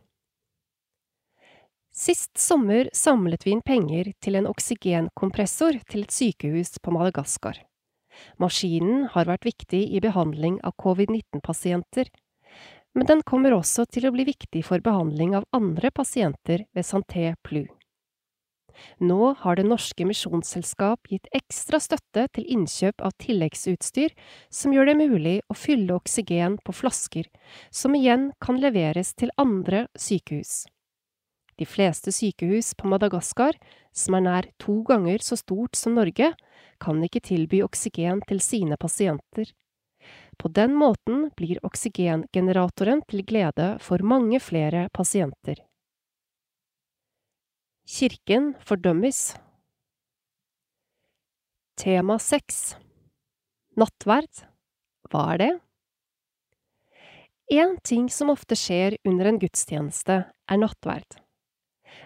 [1.94, 7.62] Sist sommer samlet vi inn penger til en oksygenkompressor til et sykehus på Madagaskar.
[8.42, 12.10] Maskinen har vært viktig i behandling av covid-19-pasienter,
[12.94, 17.32] men den kommer også til å bli viktig for behandling av andre pasienter ved Santé
[17.44, 17.64] Plu.
[19.00, 24.14] Nå har Det Norske Misjonsselskap gitt ekstra støtte til innkjøp av tilleggsutstyr
[24.50, 27.28] som gjør det mulig å fylle oksygen på flasker,
[27.70, 30.66] som igjen kan leveres til andre sykehus.
[31.60, 33.58] De fleste sykehus på Madagaskar,
[33.94, 36.32] som er nær to ganger så stort som Norge,
[36.82, 39.52] kan ikke tilby oksygen til sine pasienter.
[40.42, 45.62] På den måten blir oksygengeneratoren til glede for mange flere pasienter.
[47.86, 49.36] Kirken fordømmes.
[51.78, 52.76] Tema seks
[53.78, 54.46] Nattverd
[55.10, 55.52] Hva er det?
[57.52, 61.18] En ting som ofte skjer under en gudstjeneste, er nattverd.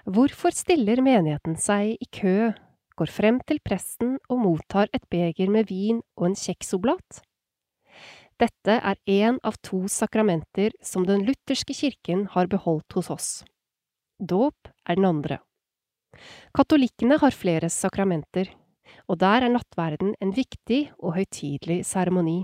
[0.09, 2.49] Hvorfor stiller menigheten seg i kø,
[2.99, 7.21] går frem til presten og mottar et beger med vin og en kjeksoblat?
[8.39, 13.29] Dette er én av to sakramenter som den lutherske kirken har beholdt hos oss.
[14.19, 15.39] Dåp er den andre.
[16.55, 18.49] Katolikkene har flere sakramenter,
[19.07, 22.43] og der er nattverden en viktig og høytidelig seremoni.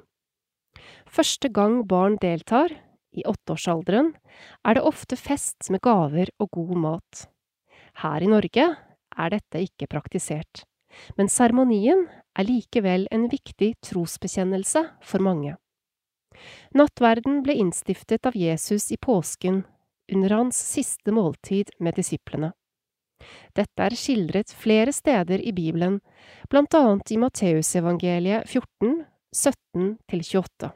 [1.08, 2.72] Første gang barn deltar,
[3.12, 4.14] i åtteårsalderen,
[4.64, 7.26] er det ofte fest med gaver og god mat.
[8.00, 8.68] Her i Norge
[9.18, 10.64] er dette ikke praktisert,
[11.18, 15.58] men seremonien er likevel en viktig trosbekjennelse for mange.
[16.76, 19.64] Nattverden ble innstiftet av Jesus i påsken,
[20.12, 22.52] under hans siste måltid med disiplene.
[23.56, 26.00] Dette er skildret flere steder i Bibelen,
[26.50, 29.04] blant annet i Matteusevangeliet 14,
[29.36, 30.72] 17–28.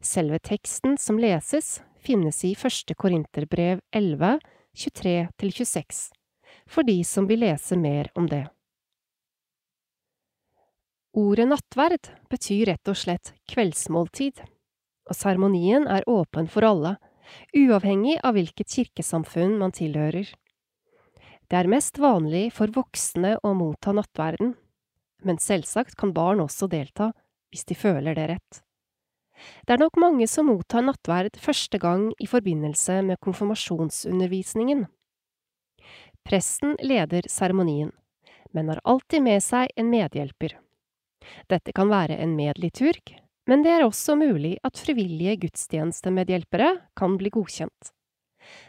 [0.00, 4.38] Selve teksten som leses, finnes i første Korinterbrev 11,
[4.78, 6.02] 23–26,
[6.68, 8.44] for de som vil lese mer om det.
[11.18, 14.42] Ordet nattverd betyr rett og slett kveldsmåltid,
[15.08, 16.98] og seremonien er åpen for alle,
[17.56, 20.28] uavhengig av hvilket kirkesamfunn man tilhører.
[21.48, 24.52] Det er mest vanlig for voksne å motta nattverden,
[25.24, 27.10] men selvsagt kan barn også delta,
[27.48, 28.60] hvis de føler det rett.
[29.64, 34.84] Det er nok mange som mottar nattverd første gang i forbindelse med konfirmasjonsundervisningen.
[36.28, 37.92] Presten leder seremonien,
[38.52, 40.58] men har alltid med seg en medhjelper.
[41.48, 43.14] Dette kan være en medliturg,
[43.48, 47.92] men det er også mulig at frivillige gudstjenestemedhjelpere kan bli godkjent.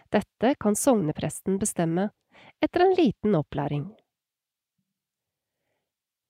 [0.07, 2.07] Dette kan sognepresten bestemme,
[2.63, 3.89] etter en liten opplæring.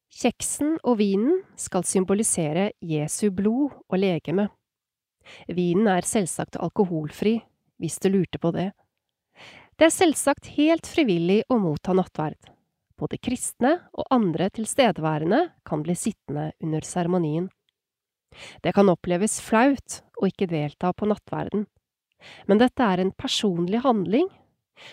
[0.10, 4.50] Kjeksen og vinen skal symbolisere Jesu blod og legeme.
[5.46, 7.38] Vinen er selvsagt alkoholfri,
[7.78, 8.72] hvis du lurte på det.
[9.80, 12.50] Det er selvsagt helt frivillig å motta nattverd.
[13.00, 17.46] Både kristne og andre tilstedeværende kan bli sittende under seremonien.
[18.60, 21.64] Det kan oppleves flaut å ikke delta på nattverden,
[22.52, 24.28] men dette er en personlig handling,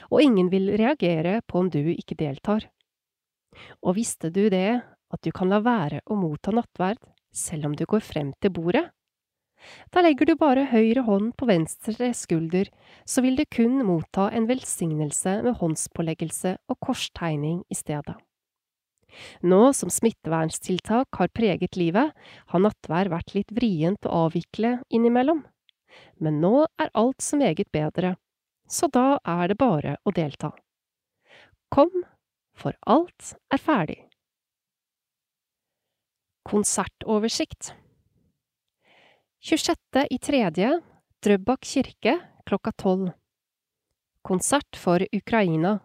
[0.06, 2.68] og ingen vil reagere på om du ikke deltar.
[3.82, 7.02] Og visste du det, at du kan la være å motta nattverd
[7.34, 8.86] selv om du går frem til bordet.
[9.94, 12.68] Da legger du bare høyre hånd på venstre skulder,
[13.08, 18.16] så vil du kun motta en velsignelse med håndspåleggelse og korstegning i stedet.
[19.46, 22.12] Nå som smitteverntiltak har preget livet,
[22.52, 25.44] har nattvær vært litt vrient å avvikle innimellom.
[26.20, 28.16] Men nå er alt så meget bedre,
[28.68, 30.52] så da er det bare å delta.
[31.72, 32.04] Kom,
[32.56, 33.98] for alt er ferdig.
[36.46, 37.72] Konsertoversikt
[39.46, 39.76] 26.
[40.10, 40.80] i tredje,
[41.22, 42.16] Drøbak kirke
[42.50, 43.12] klokka tolv.
[44.26, 45.76] Konsert for Ukraina.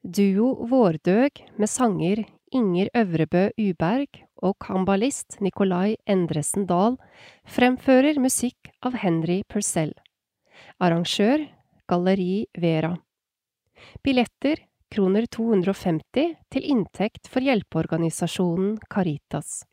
[0.00, 2.22] Duo Vårdøg med sanger
[2.56, 6.96] Inger Øvrebø Uberg og kambalist Nikolai Endresen Dahl
[7.44, 9.92] fremfører musikk av Henry Purcell.
[10.80, 11.44] Arrangør
[11.84, 12.94] Galleri Vera.
[14.00, 19.66] Billetter kroner 250 til inntekt for hjelpeorganisasjonen Caritas.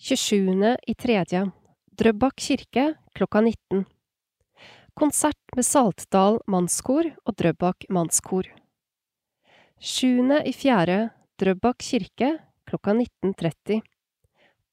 [0.00, 0.76] 27.
[0.86, 1.50] i tredje
[1.98, 3.80] Drøbak kirke klokka 19.
[4.94, 8.46] Konsert med Saltdal mannskor og Drøbak mannskor.
[9.82, 10.22] 7.
[10.46, 11.10] i fjerde
[11.42, 12.30] Drøbak kirke
[12.70, 13.82] klokka 19.30.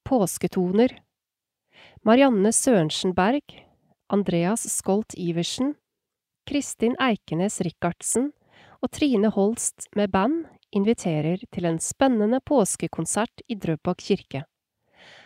[0.06, 0.94] Påsketoner.
[2.06, 3.66] Marianne Sørensen Berg,
[4.14, 5.74] Andreas Skolt Iversen,
[6.46, 8.30] Kristin Eikenes Rikardsen
[8.78, 14.46] og Trine Holst med band inviterer til en spennende påskekonsert i Drøbak kirke.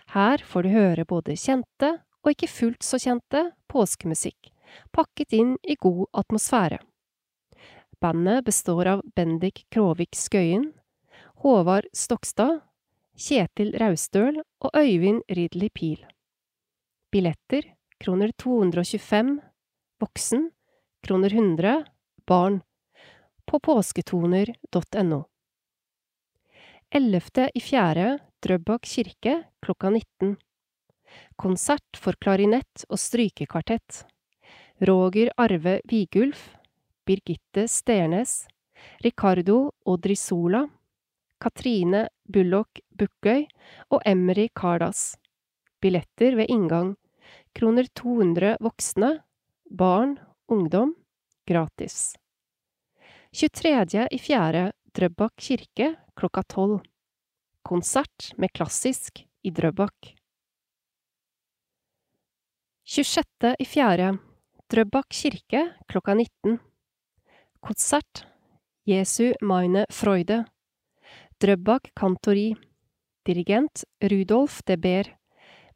[0.09, 1.91] Her får du høre både kjente
[2.23, 4.49] og ikke fullt så kjente påskemusikk,
[4.95, 6.79] pakket inn i god atmosfære.
[8.01, 10.71] Bandet består av Bendik Kråvik Skøyen,
[11.43, 12.61] Håvard Stokstad,
[13.19, 15.99] Kjetil Raustøl og Øyvind Ridley Pil.
[17.11, 17.67] Billetter
[17.99, 19.35] kroner 225,
[19.99, 20.49] voksen
[21.05, 21.83] kroner 100,
[22.25, 22.61] barn,
[23.45, 25.21] på påsketoner.no.
[26.89, 28.19] 11.
[28.39, 30.37] Drøbak kirke klokka 19.
[31.35, 34.05] Konsert for klarinett og strykekvartett.
[34.87, 36.45] Roger Arve Vigulf,
[37.03, 38.45] Birgitte Sternes,
[39.03, 40.61] Ricardo Odrisola,
[41.39, 43.43] Katrine Bullock Bukkøy
[43.91, 45.17] og Emry Kardas.
[45.83, 46.93] Billetter ved inngang.
[47.55, 49.17] Kroner 200 voksne.
[49.69, 50.15] Barn,
[50.47, 50.95] ungdom.
[51.47, 52.15] Gratis.
[53.35, 54.07] 23.
[54.11, 56.79] i fjerde, Drøbak kirke klokka tolv.
[57.69, 60.15] Konsert med klassisk i Drøbak.
[62.89, 63.51] 26.
[63.61, 64.15] i fjerde,
[64.73, 66.57] Drøbak kirke klokka 19.
[67.61, 68.23] Konsert
[68.89, 70.39] Jesu meine Freude.
[71.37, 72.55] Drøbak kantori.
[73.27, 75.13] Dirigent Rudolf de Beer.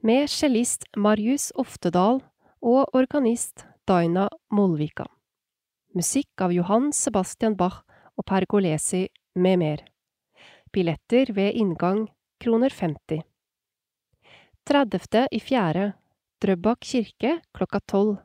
[0.02, 2.24] Med cellist Marius Oftedal
[2.62, 5.06] og organist Daina Molvika.
[5.94, 7.84] Musikk av Johan Sebastian Bach
[8.18, 9.06] og Pergolesi
[9.38, 9.93] med mer.
[10.74, 12.08] Billetter ved inngang
[12.42, 13.22] kroner 50.
[14.66, 15.28] 30.
[15.32, 15.92] i fjerde,
[16.42, 18.16] Drøbak kirke klokka tolv.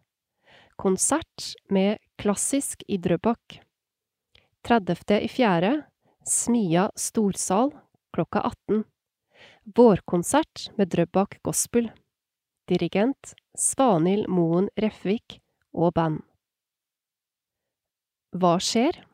[0.81, 3.59] Konsert med klassisk i Drøbak.
[4.65, 5.19] 30.
[5.21, 5.73] i fjerde,
[6.25, 7.75] Smia storsal
[8.17, 8.85] klokka 18.
[9.77, 11.91] Vårkonsert med Drøbak Gospel.
[12.65, 15.43] Dirigent Svanhild Moen Refvik
[15.77, 16.25] og band.
[18.33, 19.05] Hva skjer?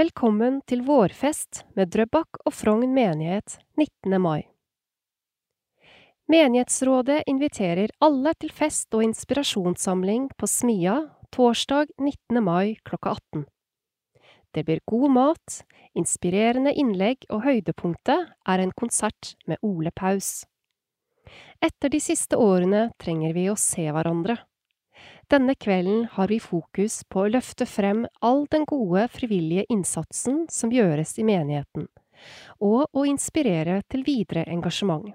[0.00, 4.14] Velkommen til vårfest med Drøbak og Frogn menighet 19.
[4.22, 4.46] mai.
[6.30, 10.94] Menighetsrådet inviterer alle til fest og inspirasjonssamling på Smia
[11.36, 12.40] torsdag 19.
[12.40, 13.44] mai klokka 18.
[14.56, 15.60] Det blir god mat,
[15.92, 20.46] inspirerende innlegg og høydepunktet er en konsert med Ole Paus.
[21.60, 24.38] Etter de siste årene trenger vi å se hverandre.
[25.30, 30.72] Denne kvelden har vi fokus på å løfte frem all den gode frivillige innsatsen som
[30.74, 31.86] gjøres i menigheten,
[32.58, 35.12] og å inspirere til videre engasjement.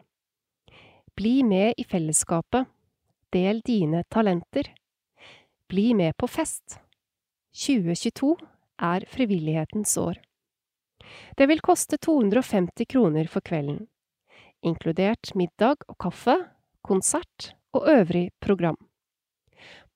[1.19, 2.63] Bli med i fellesskapet.
[3.35, 4.71] Del dine talenter.
[5.67, 6.79] Bli med på fest.
[7.65, 8.31] 2022
[8.87, 10.23] er frivillighetens år.
[11.35, 13.83] Det vil koste 250 kroner for kvelden,
[14.63, 16.39] inkludert middag og kaffe,
[16.87, 18.79] konsert og øvrig program.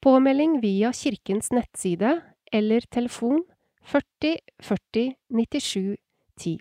[0.02, 2.22] Påmelding via kirkens nettside
[2.52, 3.44] eller telefon
[3.84, 5.98] 40 40 97
[6.40, 6.60] 10.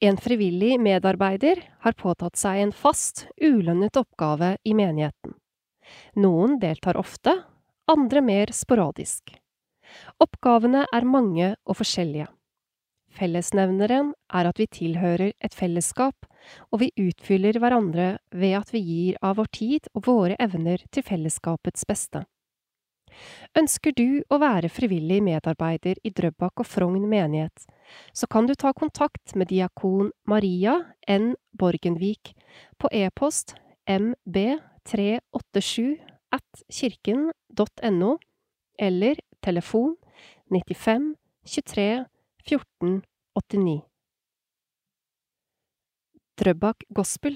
[0.00, 5.34] En frivillig medarbeider har påtatt seg en fast, ulønnet oppgave i menigheten.
[6.16, 7.36] Noen deltar ofte,
[7.84, 9.34] andre mer sporadisk.
[10.24, 12.30] Oppgavene er mange og forskjellige.
[13.12, 16.29] Fellesnevneren er at vi tilhører et fellesskap,
[16.70, 21.06] og vi utfyller hverandre ved at vi gir av vår tid og våre evner til
[21.06, 22.24] fellesskapets beste.
[23.58, 27.66] Ønsker du å være frivillig medarbeider i Drøbak og Frogn menighet,
[28.14, 30.76] så kan du ta kontakt med diakon Maria
[31.10, 31.34] N.
[31.58, 32.34] Borgenvik
[32.78, 33.56] på e-post
[33.90, 35.98] mb387
[36.30, 38.12] at kirken.no
[38.78, 39.96] eller telefon
[40.50, 41.14] 95
[41.44, 42.04] 23
[42.46, 43.89] 1489
[46.40, 47.34] Drøbak Gospel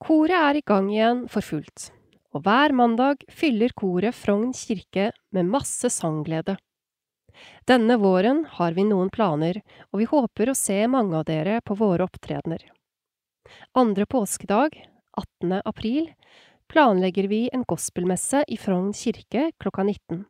[0.00, 1.90] Koret er i gang igjen for fullt,
[2.32, 6.54] og hver mandag fyller koret Frogn kirke med masse sangglede.
[7.68, 9.60] Denne våren har vi noen planer,
[9.92, 12.64] og vi håper å se mange av dere på våre opptredener.
[13.76, 14.78] Andre påskedag,
[15.20, 15.60] 18.
[15.68, 16.08] april,
[16.72, 20.24] planlegger vi en gospelmesse i Frogn kirke klokka 19.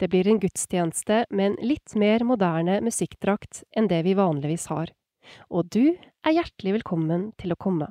[0.00, 4.94] Det blir en gudstjeneste med en litt mer moderne musikkdrakt enn det vi vanligvis har,
[5.48, 5.94] og du
[6.26, 7.90] er hjertelig velkommen til å komme.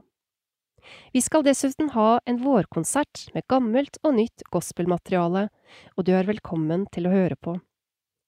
[1.11, 5.47] Vi skal dessuten ha en vårkonsert med gammelt og nytt gospelmateriale,
[5.95, 7.57] og du er velkommen til å høre på.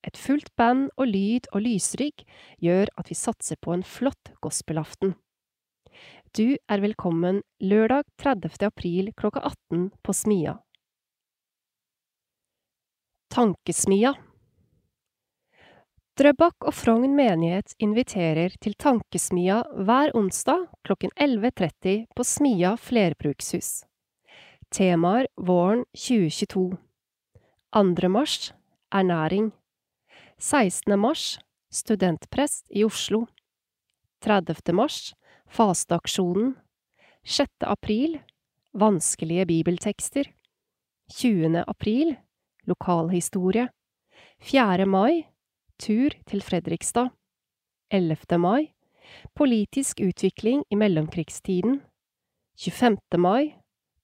[0.08, 2.24] Et fullt band og lyd og lysrygg
[2.64, 5.16] gjør at vi satser på en flott gospelaften.
[6.36, 8.64] Du er velkommen lørdag 30.
[8.68, 10.60] april klokka 18 på Smia.
[13.34, 14.14] Tankesmia
[16.20, 23.86] Drøbak og Frogn menighet inviterer til Tankesmia hver onsdag klokken 11.30 på Smia flerbrukshus.
[24.68, 26.76] Temaer våren 2022
[27.72, 28.10] 2.
[28.12, 28.52] mars
[28.92, 29.54] ernæring
[30.36, 31.00] 16.
[31.00, 31.40] mars
[31.72, 33.24] studentprest i Oslo
[34.20, 34.76] 30.
[34.76, 35.14] mars
[35.48, 36.58] fasteaksjonen
[37.24, 37.48] 6.
[37.64, 38.20] april
[38.76, 40.28] vanskelige bibeltekster
[41.16, 41.64] 20.
[41.64, 42.18] april
[42.68, 43.70] lokalhistorie
[44.44, 44.86] 4.
[44.86, 45.29] mai
[45.80, 47.14] tur til Fredrikstad
[47.92, 48.38] 11.
[48.38, 48.74] mai
[49.36, 51.80] politisk utvikling i mellomkrigstiden
[52.60, 52.98] 25.
[53.18, 53.56] mai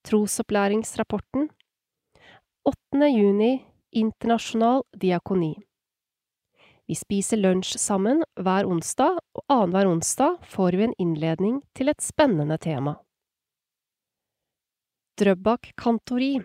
[0.08, 1.50] trosopplæringsrapporten
[2.66, 3.10] 8.
[3.12, 3.52] juni
[3.92, 5.54] internasjonal diakoni
[6.88, 12.02] Vi spiser lunsj sammen hver onsdag, og annenhver onsdag får vi en innledning til et
[12.02, 12.94] spennende tema.
[15.18, 16.38] Drøbak kantori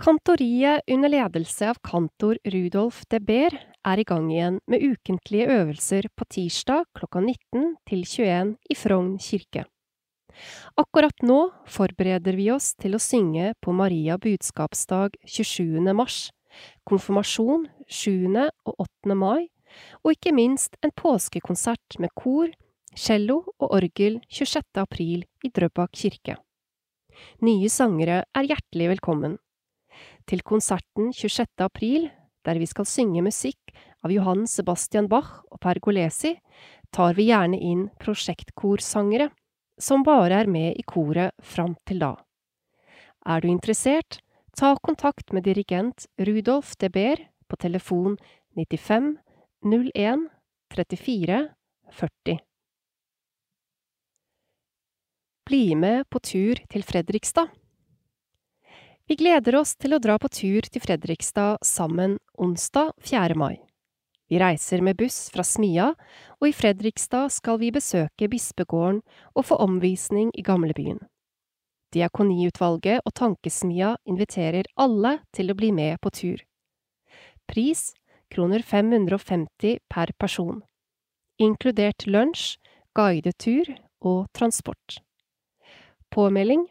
[0.00, 3.52] Kantoriet under ledelse av kantor Rudolf de Beer
[3.84, 9.10] er i gang igjen med ukentlige øvelser på tirsdag klokka 19 til 21 i Frogn
[9.20, 9.66] kirke.
[10.80, 11.36] Akkurat nå
[11.68, 15.92] forbereder vi oss til å synge på Maria budskapsdag 27.
[15.92, 16.30] mars,
[16.88, 18.40] konfirmasjon 7.
[18.40, 19.18] og 8.
[19.20, 19.50] mai,
[20.00, 22.48] og ikke minst en påskekonsert med kor,
[22.96, 24.64] cello og orgel 26.
[24.80, 26.40] april i Drøbak kirke.
[27.44, 29.36] Nye sangere er hjertelig velkommen
[30.30, 31.46] til konserten 26.
[31.64, 32.08] april,
[32.46, 33.72] der vi skal synge musikk
[34.04, 36.36] av Johan Sebastian Bach og Pergolesi,
[36.94, 39.30] tar vi gjerne inn prosjektkorsangere,
[39.80, 42.14] som bare er med i koret fram til da.
[43.26, 44.20] Er du interessert,
[44.56, 48.16] ta kontakt med dirigent Rudolf de Beer på telefon
[48.56, 49.16] 95
[49.66, 50.28] 01
[50.70, 51.40] 34
[51.90, 52.38] 40.
[55.50, 57.50] Bli med på tur til Fredrikstad.
[59.10, 63.34] Vi gleder oss til å dra på tur til Fredrikstad sammen onsdag 4.
[63.34, 63.56] mai.
[64.30, 65.88] Vi reiser med buss fra Smia,
[66.38, 69.00] og i Fredrikstad skal vi besøke bispegården
[69.34, 71.00] og få omvisning i gamlebyen.
[71.90, 76.46] Diakoniutvalget og Tankesmia inviterer alle til å bli med på tur.
[77.50, 77.88] Pris
[78.30, 80.62] kroner 550 per person.
[81.42, 82.60] Inkludert lunsj,
[82.94, 83.74] guidetur
[84.06, 85.02] og transport.
[86.14, 86.68] Påmelding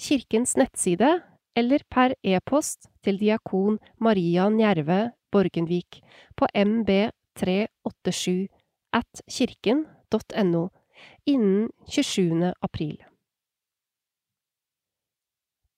[0.00, 1.12] Kirkens nettside
[1.54, 6.00] eller per e-post til diakon Maria Njerve Borgenvik
[6.38, 8.46] på mb387
[8.94, 10.68] at kirken.no
[11.26, 12.52] innen 27.
[12.62, 12.96] april.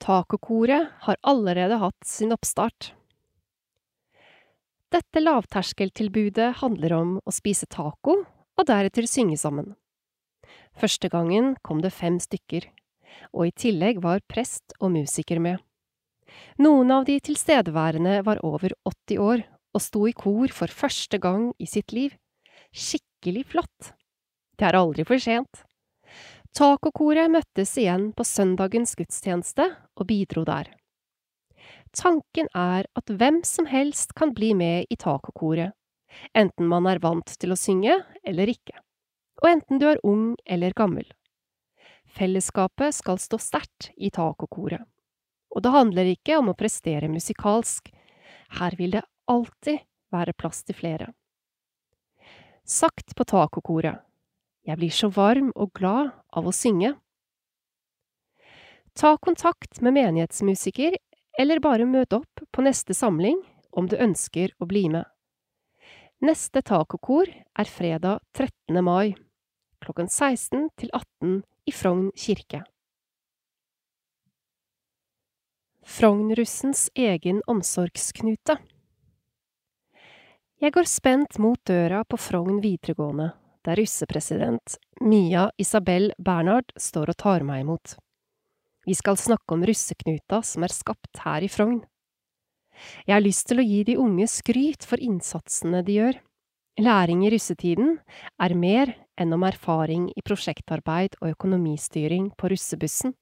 [0.01, 2.93] Tacokoret har allerede hatt sin oppstart.
[4.93, 9.75] Dette lavterskeltilbudet handler om å spise taco og deretter synge sammen.
[10.77, 12.69] Første gangen kom det fem stykker,
[13.33, 15.66] og i tillegg var prest og musiker med.
[16.63, 19.45] Noen av de tilstedeværende var over 80 år
[19.77, 22.15] og sto i kor for første gang i sitt liv.
[22.73, 23.93] Skikkelig flott!
[24.57, 25.67] Det er aldri for sent.
[26.57, 30.71] Tacokoret møttes igjen på søndagens gudstjeneste og bidro der.
[31.97, 35.77] Tanken er at hvem som helst kan bli med i tacokoret,
[36.33, 38.81] enten man er vant til å synge eller ikke,
[39.43, 41.05] og enten du er ung eller gammel.
[42.17, 44.85] Fellesskapet skal stå sterkt i tacokoret.
[45.57, 47.89] Og det handler ikke om å prestere musikalsk,
[48.61, 49.81] her vil det alltid
[50.13, 51.09] være plass til flere.
[52.67, 54.03] Sagt på tacokoret,
[54.67, 56.93] jeg blir så varm og glad av å synge.
[58.97, 60.99] Ta kontakt med menighetsmusiker,
[61.39, 63.41] eller bare møt opp på neste samling
[63.77, 65.05] om du ønsker å bli med.
[66.25, 68.81] Neste tacokor er fredag 13.
[68.85, 69.15] mai,
[69.85, 72.65] klokken 16 til 18 i Frogn kirke.
[75.87, 78.57] Frognrussens egen omsorgsknute.
[80.59, 83.29] Jeg går spent mot døra på Frogn videregående,
[83.63, 87.95] der russepresident Mia Isabel Bernhard står og tar meg imot.
[88.83, 91.85] Vi skal snakke om russeknuta som er skapt her i Frogn.
[93.07, 96.19] Jeg har lyst til å gi de unge skryt for innsatsene de gjør.
[96.83, 98.01] Læring i russetiden
[98.43, 103.15] er mer enn om erfaring i prosjektarbeid og økonomistyring på russebussen.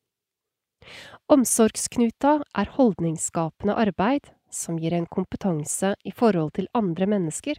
[1.33, 7.59] Omsorgsknuta er holdningsskapende arbeid som gir en kompetanse i forhold til andre mennesker,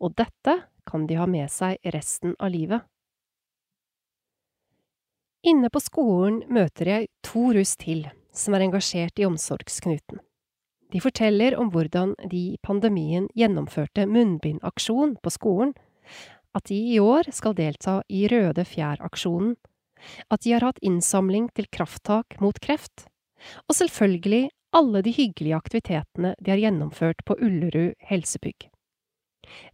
[0.00, 0.54] og dette
[0.86, 2.86] kan de ha med seg resten av livet.
[5.46, 10.20] Inne på skolen møter jeg to russ til som er engasjert i Omsorgsknuten.
[10.92, 15.74] De forteller om hvordan de i pandemien gjennomførte munnbindaksjon på skolen,
[16.54, 19.56] at de i år skal delta i Røde fjær-aksjonen
[20.30, 23.06] at de har hatt innsamling til krafttak mot kreft,
[23.68, 28.68] og selvfølgelig alle de hyggelige aktivitetene de har gjennomført på Ullerud helsebygg.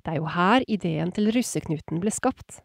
[0.05, 2.61] Det er jo her ideen til russeknuten ble skapt,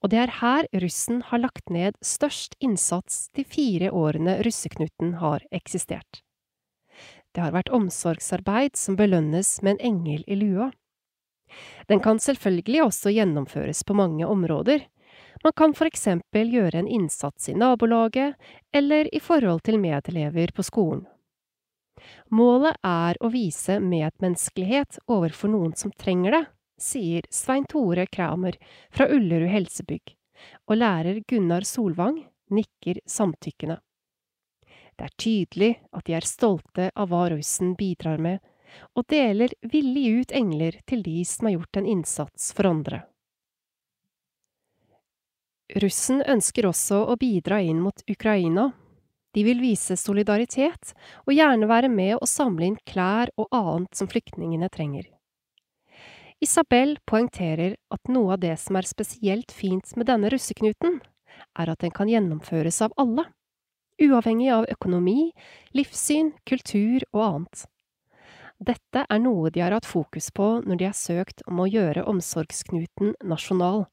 [0.00, 5.42] og det er her russen har lagt ned størst innsats de fire årene russeknuten har
[5.50, 6.22] eksistert.
[7.34, 10.70] Det har vært omsorgsarbeid som belønnes med en engel i lua.
[11.90, 14.86] Den kan selvfølgelig også gjennomføres på mange områder,
[15.44, 18.34] man kan for eksempel gjøre en innsats i nabolaget
[18.72, 21.04] eller i forhold til medelever på skolen.
[22.32, 26.42] Målet er å vise medmenneskelighet overfor noen som trenger det,
[26.80, 28.56] sier Svein Tore Kramer
[28.90, 30.16] fra Ullerud helsebygg,
[30.68, 33.78] og lærer Gunnar Solvang nikker samtykkende.
[34.96, 38.40] Det er tydelig at de er stolte av hva Røysen bidrar med,
[38.96, 43.04] og deler villig ut engler til de som har gjort en innsats for andre.
[45.72, 48.72] Russen ønsker også å bidra inn mot Ukraina.
[49.34, 50.92] De vil vise solidaritet,
[51.24, 55.08] og gjerne være med å samle inn klær og annet som flyktningene trenger.
[56.44, 61.00] Isabel poengterer at noe av det som er spesielt fint med denne russeknuten,
[61.58, 63.24] er at den kan gjennomføres av alle,
[64.02, 65.32] uavhengig av økonomi,
[65.72, 67.64] livssyn, kultur og annet.
[68.60, 72.04] Dette er noe de har hatt fokus på når de har søkt om å gjøre
[72.10, 73.86] omsorgsknuten nasjonal.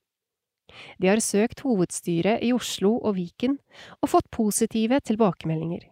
[1.01, 3.57] De har søkt hovedstyret i Oslo og Viken
[4.01, 5.87] og fått positive tilbakemeldinger.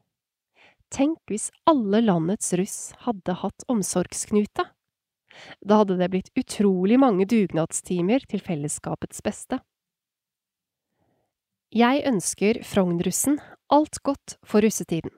[0.89, 4.65] Tenk hvis alle landets russ hadde hatt omsorgsknute!
[5.61, 9.59] Da hadde det blitt utrolig mange dugnadstimer til fellesskapets beste.
[11.69, 13.37] Jeg ønsker Frogn-russen
[13.69, 15.13] alt godt for russetiden.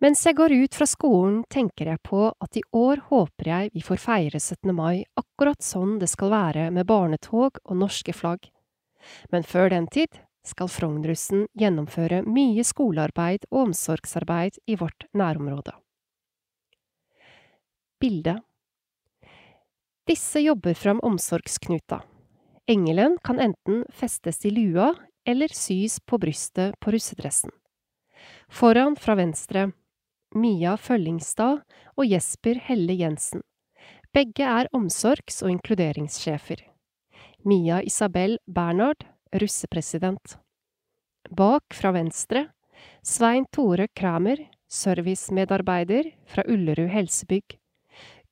[0.00, 3.82] Mens jeg går ut fra skolen, tenker jeg på at i år håper jeg vi
[3.84, 4.72] får feire 17.
[4.72, 8.46] mai akkurat sånn det skal være med barnetog og norske flagg.
[9.28, 10.16] Men før den tid
[10.48, 15.74] skal Frogn-russen gjennomføre mye skolearbeid og omsorgsarbeid i vårt nærområde.
[18.00, 18.38] Bilde
[20.08, 22.00] Disse jobber fram omsorgsknuta.
[22.64, 24.94] Engelen kan enten festes i lua
[25.28, 27.52] eller sys på brystet på russedressen.
[28.48, 29.68] Foran fra venstre
[30.34, 31.64] Mia Følgingstad
[31.96, 33.42] og Jesper Helle Jensen.
[34.14, 36.62] Begge er omsorgs- og inkluderingssjefer.
[37.44, 39.02] Mia Isabel Bernhard,
[39.34, 40.36] russepresident.
[41.30, 42.46] Bak fra venstre
[43.02, 44.38] Svein Tore Kramer,
[44.70, 47.58] servicemedarbeider fra Ullerud helsebygg.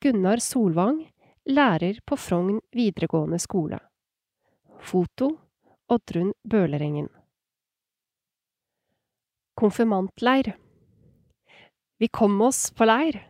[0.01, 1.03] Gunnar Solvang,
[1.51, 3.81] lærer på Frogn videregående skole.
[4.79, 5.33] Foto
[5.91, 7.09] Oddrun Bølerengen.
[9.59, 10.55] Konfirmantleir
[11.99, 13.21] vi kom oss på leir.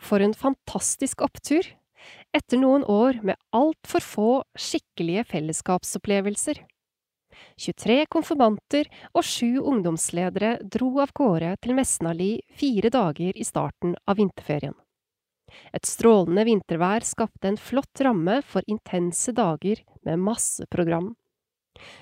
[0.00, 1.66] For en fantastisk opptur!
[2.36, 6.60] Etter noen år med altfor få skikkelige fellesskapsopplevelser.
[7.60, 14.20] 23 konfirmanter og sju ungdomsledere dro av gårde til Mesnali fire dager i starten av
[14.20, 14.76] vinterferien.
[15.72, 21.14] Et strålende vintervær skapte en flott ramme for intense dager med masse program.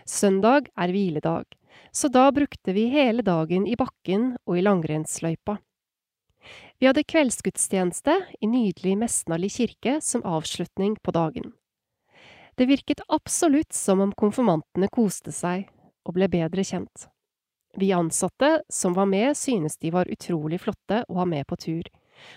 [0.07, 1.45] Søndag er hviledag,
[1.93, 5.59] så da brukte vi hele dagen i bakken og i langrennsløypa.
[6.85, 11.53] Vi hadde kveldsgudstjeneste i nydelig Mesnali kirke som avslutning på dagen.
[12.55, 15.65] Det virket absolutt som om konfirmantene koste seg
[16.05, 17.07] og ble bedre kjent.
[17.81, 21.89] Vi ansatte som var med, synes de var utrolig flotte å ha med på tur,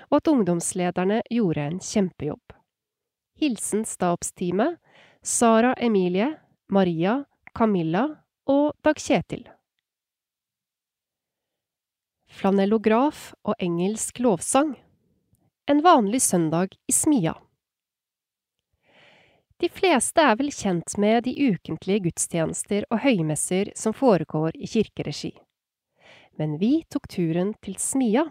[0.08, 2.56] og at ungdomslederne gjorde en kjempejobb.
[3.44, 4.80] Hilsen stabsteamet
[5.20, 6.32] Sara Emilie,
[6.72, 7.20] Maria,
[7.52, 8.08] Camilla
[8.48, 9.44] og Dag Kjetil
[12.38, 14.76] flanellograf og engelsk lovsang.
[15.68, 17.34] En vanlig søndag i Smia.
[19.58, 25.34] De fleste er vel kjent med de ukentlige gudstjenester og høymesser som foregår i kirkeregi.
[26.38, 28.28] Men vi tok turen til Smia,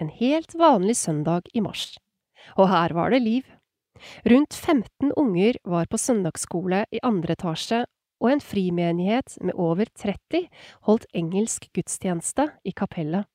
[0.00, 1.98] en helt vanlig søndag i mars.
[2.56, 3.44] Og her var det liv.
[4.24, 7.84] Rundt 15 unger var på søndagsskole i andre etasje,
[8.24, 10.48] og en frimenighet med over 30
[10.88, 13.28] holdt engelsk gudstjeneste i kapellet.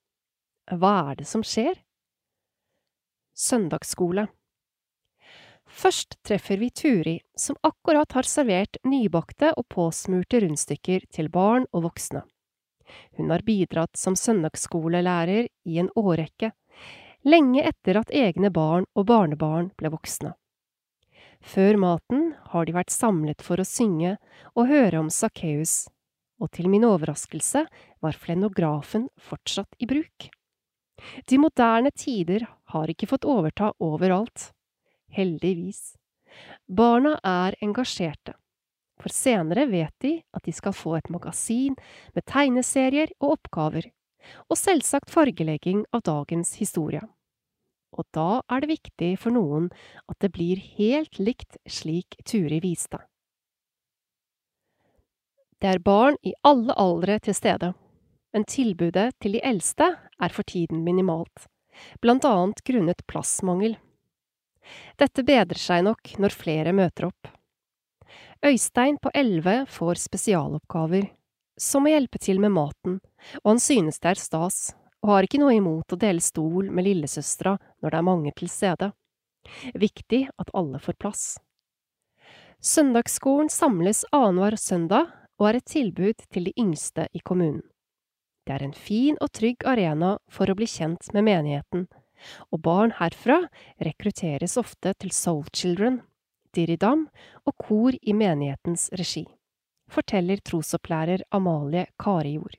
[0.70, 1.80] Hva er det som skjer?
[3.34, 4.28] Søndagsskole
[5.70, 11.86] Først treffer vi Turi, som akkurat har servert nybakte og påsmurte rundstykker til barn og
[11.88, 12.24] voksne.
[13.18, 16.52] Hun har bidratt som søndagsskolelærer i en årrekke,
[17.26, 20.34] lenge etter at egne barn og barnebarn ble voksne.
[21.40, 24.18] Før maten har de vært samlet for å synge
[24.56, 25.88] og høre om Sakkeus,
[26.42, 27.66] og til min overraskelse
[28.02, 30.30] var flenografen fortsatt i bruk.
[31.26, 34.52] De moderne tider har ikke fått overta overalt.
[35.14, 35.96] Heldigvis.
[36.70, 38.36] Barna er engasjerte,
[39.02, 41.76] for senere vet de at de skal få et magasin
[42.14, 43.90] med tegneserier og oppgaver,
[44.48, 47.02] og selvsagt fargelegging av dagens historie.
[47.98, 49.72] Og da er det viktig for noen
[50.06, 53.02] at det blir helt likt slik Turi viste.
[55.60, 57.74] Det er barn i alle aldre til stede
[58.34, 59.90] men tilbudet til de eldste
[60.20, 61.48] er for tiden minimalt,
[62.04, 63.78] blant annet grunnet plassmangel.
[65.00, 67.32] Dette bedrer seg nok når flere møter opp.
[68.46, 71.10] Øystein på elleve får spesialoppgaver,
[71.60, 73.00] som å hjelpe til med maten,
[73.44, 74.60] og han synes det er stas,
[75.04, 78.52] og har ikke noe imot å dele stol med lillesøstera når det er mange til
[78.52, 78.92] stede.
[79.76, 81.24] Viktig at alle får plass.
[82.60, 87.64] Søndagsskolen samles annenhver søndag og er et tilbud til de yngste i kommunen.
[88.50, 91.84] Det er en fin og trygg arena for å bli kjent med menigheten,
[92.50, 93.44] og barn herfra
[93.86, 96.00] rekrutteres ofte til Soul Children,
[96.58, 97.04] Diridam
[97.46, 99.28] og kor i menighetens regi,
[99.86, 102.58] forteller trosopplærer Amalie Karijord.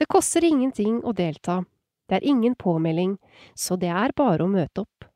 [0.00, 1.58] Det koster ingenting å delta,
[2.08, 3.18] det er ingen påmelding,
[3.52, 5.10] så det er bare å møte opp.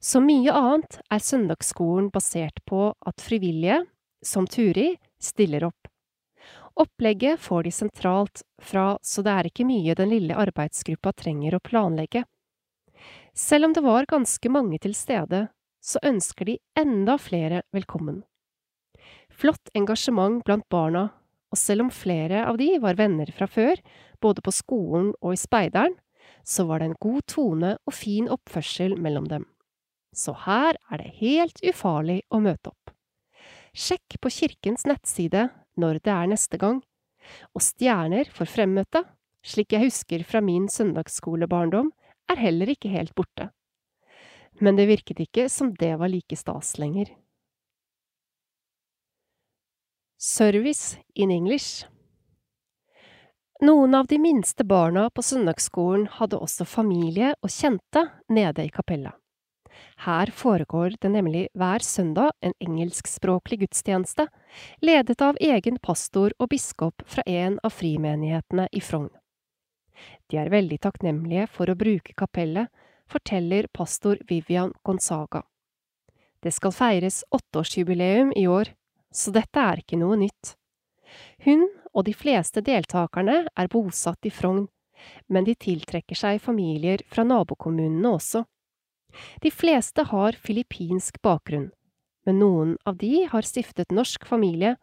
[0.00, 3.82] Som mye annet er søndagsskolen basert på at frivillige,
[4.24, 5.79] som Turi, stiller opp.
[6.78, 11.64] Opplegget får de sentralt fra, så det er ikke mye den lille arbeidsgruppa trenger å
[11.64, 12.24] planlegge.
[13.34, 15.48] Selv om det var ganske mange til stede,
[15.80, 18.22] så ønsker de enda flere velkommen.
[19.30, 21.08] Flott engasjement blant barna,
[21.50, 23.80] og selv om flere av de var venner fra før,
[24.22, 25.96] både på skolen og i speideren,
[26.44, 29.46] så var det en god tone og fin oppførsel mellom dem.
[30.14, 32.94] Så her er det helt ufarlig å møte opp.
[33.70, 35.48] Sjekk på kirkens nettside
[35.80, 36.82] når det er neste gang,
[37.54, 39.04] og stjerner for fremmøte,
[39.44, 41.90] slik jeg husker fra min søndagsskolebarndom,
[42.30, 43.50] er heller ikke helt borte.
[44.60, 47.08] Men det virket ikke som det var like stas lenger.
[50.20, 51.86] Service in English
[53.60, 59.19] Noen av de minste barna på søndagsskolen hadde også familie og kjente nede i kapellet.
[60.04, 64.26] Her foregår det nemlig hver søndag en engelskspråklig gudstjeneste,
[64.82, 69.10] ledet av egen pastor og biskop fra en av frimenighetene i Frogn.
[70.30, 72.70] De er veldig takknemlige for å bruke kapellet,
[73.10, 75.42] forteller pastor Vivian Gonzaga.
[76.40, 78.70] Det skal feires åtteårsjubileum i år,
[79.12, 80.54] så dette er ikke noe nytt.
[81.44, 84.68] Hun og de fleste deltakerne er bosatt i Frogn,
[85.28, 88.44] men de tiltrekker seg familier fra nabokommunene også.
[89.40, 91.70] De fleste har filippinsk bakgrunn,
[92.26, 94.76] men noen av de har stiftet norsk familie,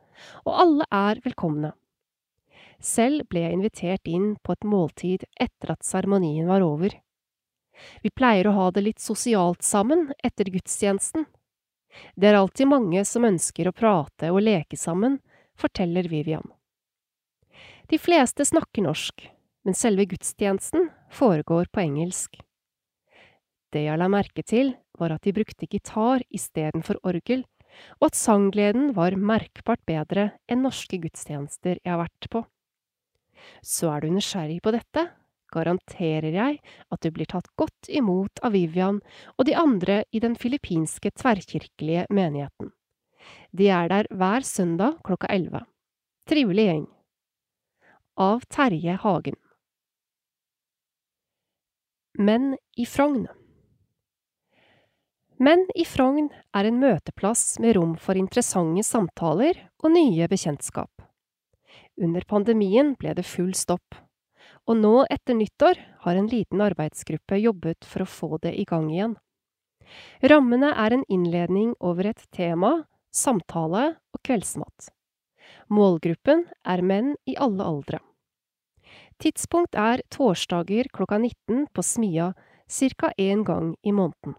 [0.45, 1.73] og alle er velkomne.
[2.83, 6.93] Selv ble jeg invitert inn på et måltid etter at seremonien var over.
[8.01, 11.25] Vi pleier å ha det litt sosialt sammen etter gudstjenesten.
[12.15, 15.19] Det er alltid mange som ønsker å prate og leke sammen,
[15.57, 16.45] forteller Vivian.
[17.89, 19.23] De fleste snakker norsk,
[19.65, 22.37] men selve gudstjenesten foregår på engelsk.
[23.77, 27.43] Det jeg la merke til, var at de brukte gitar istedenfor orgel,
[27.99, 32.41] og at sanggleden var merkbart bedre enn norske gudstjenester jeg har vært på.
[33.61, 35.03] Så er du nysgjerrig på dette,
[35.53, 36.57] garanterer jeg
[36.89, 38.97] at du blir tatt godt imot av Vivian
[39.37, 42.73] og de andre i den filippinske tverrkirkelige menigheten.
[43.53, 45.67] De er der hver søndag klokka elleve.
[46.25, 46.85] Trivelig gjeng.
[48.17, 49.37] Av Terje Hagen.
[52.17, 53.27] Men i Frogn
[55.37, 60.91] men i Frogn er en møteplass med rom for interessante samtaler og nye bekjentskap.
[61.97, 63.97] Under pandemien ble det full stopp,
[64.67, 68.89] og nå etter nyttår har en liten arbeidsgruppe jobbet for å få det i gang
[68.91, 69.15] igjen.
[70.21, 74.89] Rammene er en innledning over et tema, samtale og kveldsmat.
[75.71, 78.01] Målgruppen er menn i alle aldre.
[79.21, 82.33] Tidspunkt er torsdager klokka 19 på Smia,
[82.67, 83.13] ca.
[83.17, 84.35] én gang i måneden.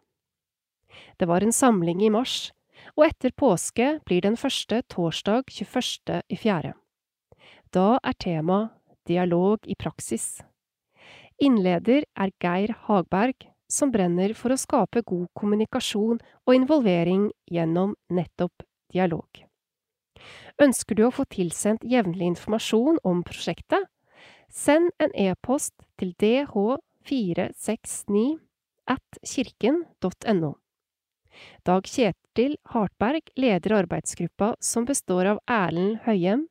[1.19, 2.53] Det var en samling i mars,
[2.97, 6.23] og etter påske blir den første torsdag 21.
[6.29, 6.73] i fjerde.
[7.75, 8.69] Da er tema
[9.09, 10.43] Dialog i praksis.
[11.41, 13.35] Innleder er Geir Hagberg,
[13.69, 18.63] som brenner for å skape god kommunikasjon og involvering gjennom nettopp
[18.93, 19.29] dialog.
[20.59, 23.87] Ønsker du å få tilsendt jevnlig informasjon om prosjektet?
[24.49, 28.39] Send en e-post til dh469
[28.89, 30.57] at kirken.no.
[31.67, 36.47] Dag Kjetil Hartberg leder arbeidsgruppa som består av Erlend Høyem,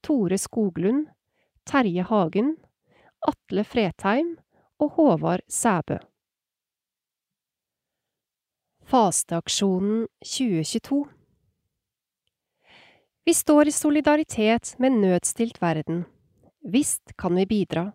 [0.00, 1.06] Tore Skoglund,
[1.68, 2.56] Terje Hagen,
[3.26, 4.36] Atle Fretheim
[4.78, 5.98] og Håvard Sæbø.
[8.88, 11.02] Fasteaksjonen 2022
[13.24, 16.06] Vi står i solidaritet med nødstilt verden.
[16.64, 17.92] Visst kan vi bidra.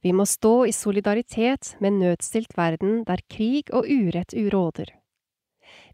[0.00, 4.99] Vi må stå i solidaritet med nødstilt verden der krig og urett uråder.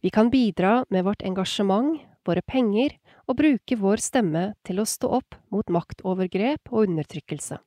[0.03, 5.11] Vi kan bidra med vårt engasjement, våre penger og bruke vår stemme til å stå
[5.21, 7.59] opp mot maktovergrep og undertrykkelse.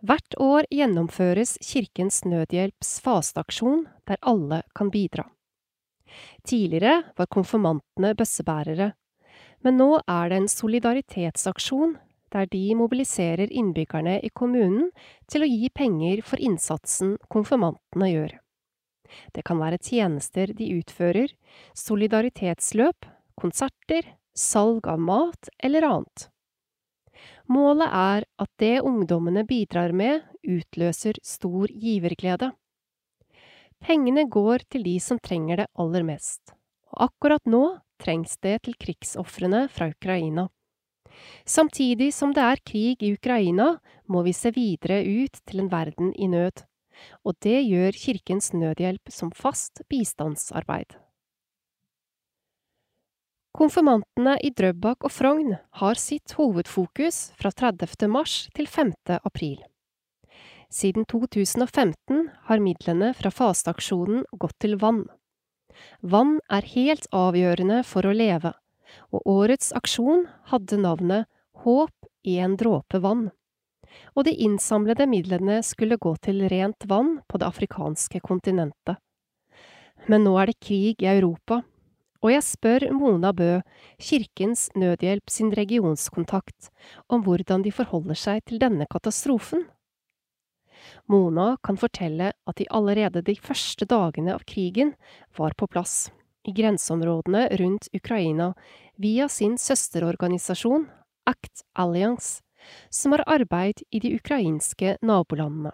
[0.00, 5.26] Hvert år gjennomføres Kirkens Nødhjelps fasteaksjon der alle kan bidra.
[6.42, 8.92] Tidligere var konfirmantene bøssebærere,
[9.62, 11.98] men nå er det en solidaritetsaksjon
[12.34, 14.90] der de mobiliserer innbyggerne i kommunen
[15.30, 18.38] til å gi penger for innsatsen konfirmantene gjør.
[19.34, 21.32] Det kan være tjenester de utfører,
[21.74, 23.08] solidaritetsløp,
[23.40, 26.28] konserter, salg av mat eller annet.
[27.50, 32.52] Målet er at det ungdommene bidrar med, utløser stor giverglede.
[33.80, 36.54] Pengene går til de som trenger det aller mest,
[36.92, 37.64] og akkurat nå
[38.00, 40.46] trengs det til krigsofrene fra Ukraina.
[41.44, 43.72] Samtidig som det er krig i Ukraina,
[44.06, 46.62] må vi se videre ut til en verden i nød,
[47.24, 50.96] og det gjør Kirkens Nødhjelp som fast bistandsarbeid.
[53.56, 58.06] Konfirmantene i Drøbak og Frogn har sitt hovedfokus fra 30.
[58.08, 58.92] mars til 5.
[59.18, 59.58] april.
[60.70, 65.02] Siden 2015 har midlene fra fasteaksjonen gått til vann.
[66.00, 68.54] Vann er helt avgjørende for å leve,
[69.10, 71.26] og årets aksjon hadde navnet
[71.64, 73.28] Håp i en dråpe vann.
[74.14, 79.00] Og de innsamlede midlene skulle gå til rent vann på det afrikanske kontinentet.
[80.08, 81.60] Men nå er det krig i Europa,
[82.20, 83.60] og jeg spør Mona Bø,
[84.00, 86.68] Kirkens Nødhjelp sin regionskontakt,
[87.08, 89.64] om hvordan de forholder seg til denne katastrofen.
[91.08, 94.94] Mona kan fortelle at de allerede de første dagene av krigen
[95.36, 96.10] var på plass,
[96.44, 98.52] i grenseområdene rundt Ukraina,
[99.00, 100.88] via sin søsterorganisasjon
[101.28, 102.40] Act Alliance,
[102.90, 105.72] som har arbeid i de ukrainske nabolandene.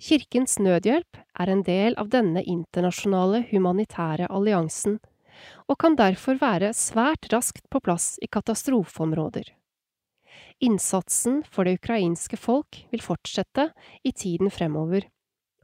[0.00, 4.98] Kirkens Nødhjelp er en del av denne internasjonale humanitære alliansen,
[5.70, 9.46] og kan derfor være svært raskt på plass i katastrofeområder.
[10.62, 13.70] Innsatsen for det ukrainske folk vil fortsette
[14.04, 15.06] i tiden fremover,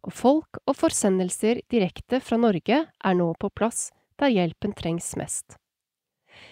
[0.06, 3.90] og folk og forsendelser direkte fra Norge er nå på plass
[4.20, 5.58] der hjelpen trengs mest.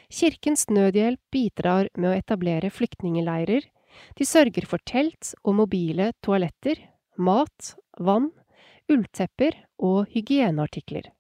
[0.09, 3.67] Kirkens Nødhjelp bidrar med å etablere flyktningeleirer,
[4.17, 6.81] de sørger for telt og mobile toaletter,
[7.19, 8.31] mat, vann,
[8.89, 11.11] ulltepper og hygieneartikler.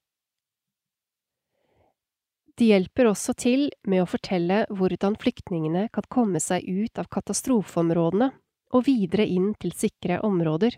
[2.58, 8.32] De hjelper også til med å fortelle hvordan flyktningene kan komme seg ut av katastrofeområdene
[8.74, 10.74] og videre inn til sikre områder.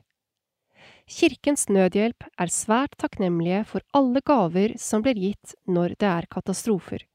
[1.11, 7.07] Kirkens Nødhjelp er svært takknemlige for alle gaver som blir gitt når det er katastrofer,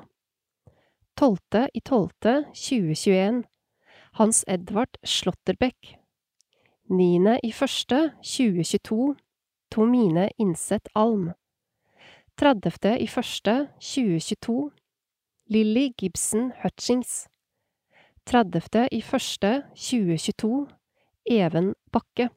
[1.16, 1.68] 12.
[1.74, 2.08] i 12.
[2.54, 3.42] 2021
[4.12, 6.01] Hans Edvard Slåtterbekk.
[6.92, 7.38] 9.
[7.42, 8.10] i 1.
[8.22, 9.16] 2022
[9.70, 11.32] Tomine Innseth Alm.
[12.36, 12.98] 30.
[12.98, 13.68] i 1.
[13.80, 14.70] 2022
[15.48, 17.28] Lilly Gibson Hutchings.
[18.26, 18.88] 30.
[18.90, 19.62] i 1.
[19.74, 20.66] 2022
[21.24, 22.28] Even Bakke.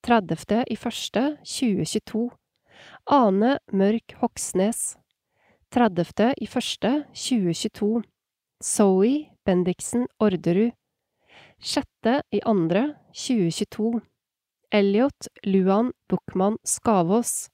[0.00, 0.64] 30.
[0.66, 1.36] i 1.
[1.44, 2.30] 2022
[3.04, 4.96] Ane Mørk Hoksnes.
[5.70, 6.32] 30.
[6.40, 7.04] i 1.
[7.12, 8.02] 2022
[8.64, 10.77] Zoe Bendiksen Orderud.
[11.60, 11.84] 6.
[12.30, 14.00] i andre 2022
[14.70, 17.50] Elliot Luan Buchmann Skavås.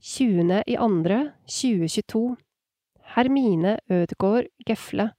[0.00, 0.62] 20.
[0.66, 2.36] i andre 2022
[3.14, 5.12] Hermine Ødegård Gefle.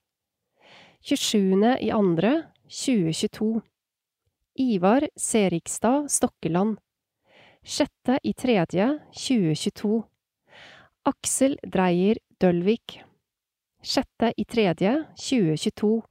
[1.01, 1.77] 27.
[1.81, 3.61] i andre 2022
[4.59, 6.77] Ivar Serigstad Stokkeland.
[7.63, 10.03] Sjette i tredje 2022
[11.05, 12.99] Aksel Dreyer Dølvik.
[13.83, 16.01] Sjette i tredje 2022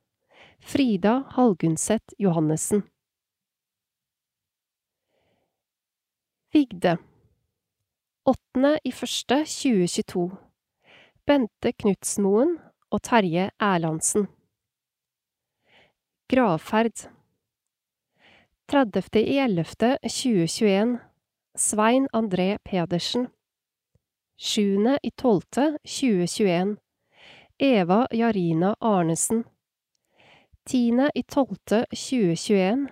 [0.65, 2.83] Frida Halgunset Johannessen.
[6.53, 6.99] Vigde
[8.25, 10.29] Åttende i første 2022
[11.27, 12.55] Bente Knutsmoen
[12.95, 14.29] og Terje Erlandsen
[16.31, 17.09] Gravferd
[18.71, 19.03] 30.
[19.19, 19.65] i 11.
[20.07, 21.01] 2021
[21.59, 23.27] Svein André Pedersen
[24.39, 24.95] 7.
[25.03, 25.43] i 12.
[25.83, 26.77] 2021
[27.59, 29.45] Eva Jarina Arnesen
[30.65, 31.11] 10.
[31.15, 31.57] i 12.
[31.91, 32.89] 2021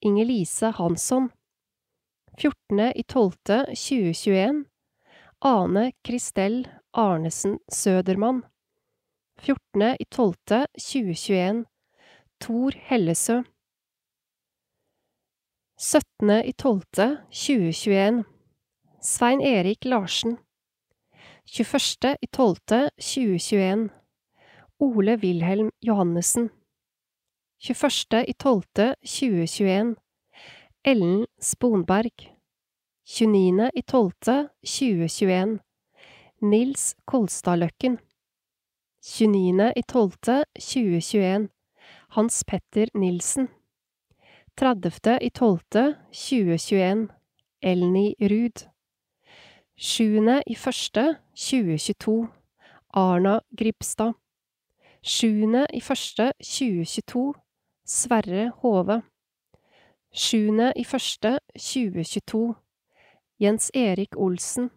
[0.00, 1.28] Inger-Lise Hansson
[2.38, 2.92] 14.
[2.94, 3.32] i 12.
[3.76, 4.64] 2021
[5.40, 8.42] Ane Kristel Arnesen Sødermann
[9.38, 9.96] 14.
[10.00, 10.34] i 12.
[10.78, 11.64] 2021
[12.40, 13.42] Tor Hellesø
[15.76, 16.44] 17.
[16.44, 16.80] i 12.
[17.30, 18.24] 2021
[19.02, 20.38] Svein Erik Larsen
[21.44, 22.16] 21.
[22.22, 22.56] i 12.
[22.96, 23.90] 2021
[24.80, 26.50] Ole Wilhelm Johannessen
[27.62, 28.24] 21.
[28.28, 28.94] i 12.
[29.04, 29.96] 2021
[30.84, 32.36] Ellen Sponberg
[33.04, 33.70] 29.
[33.74, 34.12] i 12.
[34.64, 35.58] 2021
[36.40, 37.98] Nils Kolstadløkken
[39.02, 39.72] 29.
[39.76, 40.10] i 12.
[40.56, 41.48] 2021
[42.08, 43.48] Hans Petter Nilsen
[44.56, 45.18] 30.
[45.20, 45.60] i 12.
[46.12, 47.08] 2021
[47.62, 48.68] Elny Ruud
[49.76, 50.40] 7.
[50.46, 51.18] i 1.
[51.34, 52.28] 2022
[52.94, 54.12] Arna Gribstad
[55.02, 55.66] 7.
[57.90, 57.96] i 1.
[57.96, 59.02] 2022 Sverre Hove
[60.12, 60.72] 7.
[60.76, 61.40] i 1.
[61.54, 62.54] 2022
[63.38, 64.70] Jens Erik Olsen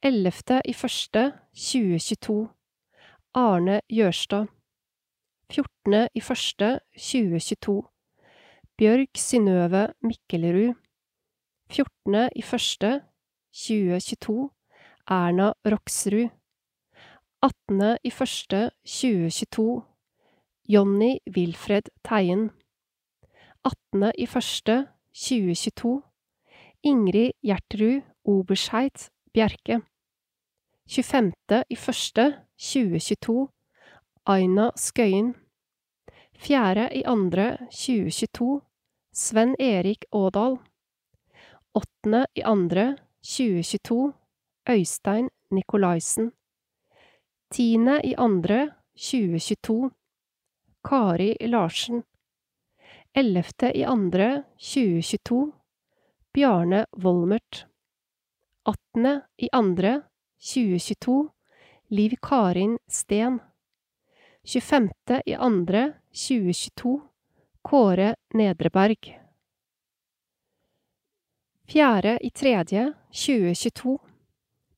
[0.00, 0.60] 11.
[0.64, 1.32] i 1.
[1.52, 2.48] 2022
[3.34, 4.46] Arne Jørstad
[5.50, 6.08] 14.
[6.14, 6.80] i 1.
[6.96, 7.82] 2022
[8.78, 10.74] Bjørg Synnøve Mikkelrud
[11.70, 12.30] 14.
[12.36, 13.02] i 1.
[13.52, 14.50] 2022
[15.06, 16.28] Erna Roksrud
[17.42, 17.98] 18.
[20.66, 20.72] i 1.
[20.72, 22.50] 2022 Jonny Wilfred Teien
[23.62, 24.12] 18.
[24.16, 24.86] i 1.
[25.12, 26.02] 2022
[26.82, 29.80] Ingrid Gjertrud Obersheit Bjerke
[30.86, 31.32] 25.
[31.68, 32.40] i 1.
[32.56, 33.48] 2022
[34.24, 35.34] Aina Skøyen
[36.32, 36.88] 4.
[36.92, 37.10] i 2.
[37.70, 38.60] 2022
[39.12, 40.58] Sven Erik Aadal
[41.74, 42.26] 8.
[42.34, 42.96] i 2.
[43.22, 44.12] 2022
[44.68, 46.32] Øystein Nikolaisen
[47.52, 47.76] 10.
[50.84, 50.88] i 2.
[50.88, 52.02] 2022 Kari Larsen
[53.12, 53.72] 11.
[53.74, 55.52] i andre 2022
[56.32, 57.66] Bjarne Volmert
[58.64, 59.20] 18.
[59.36, 60.02] i andre
[60.54, 61.28] 2022
[61.88, 63.38] Liv Karin Steen
[64.44, 64.90] 25.
[65.26, 67.00] i andre 2022
[67.62, 69.20] Kåre Nedreberg
[71.66, 72.18] 4.
[72.20, 73.98] i tredje 2022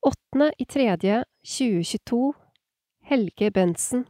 [0.00, 0.52] 8.
[0.58, 2.32] i tredje, 2022
[3.02, 4.04] Helge Bensen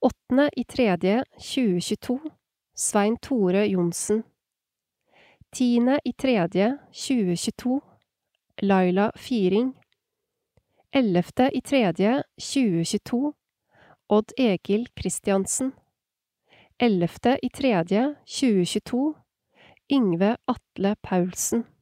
[0.00, 0.48] 8.
[0.56, 2.18] i tredje, 2022
[2.74, 4.22] Svein Tore Johnsen
[5.52, 5.98] 10.
[6.04, 7.80] i tredje, 2022
[8.62, 9.74] Laila Firing
[10.92, 11.50] 11.
[11.52, 13.32] i tredje, 2022
[14.08, 15.72] Odd Egil Kristiansen
[16.78, 17.38] 11.
[17.42, 19.14] i tredje, 2022
[19.90, 21.79] Yngve Atle Paulsen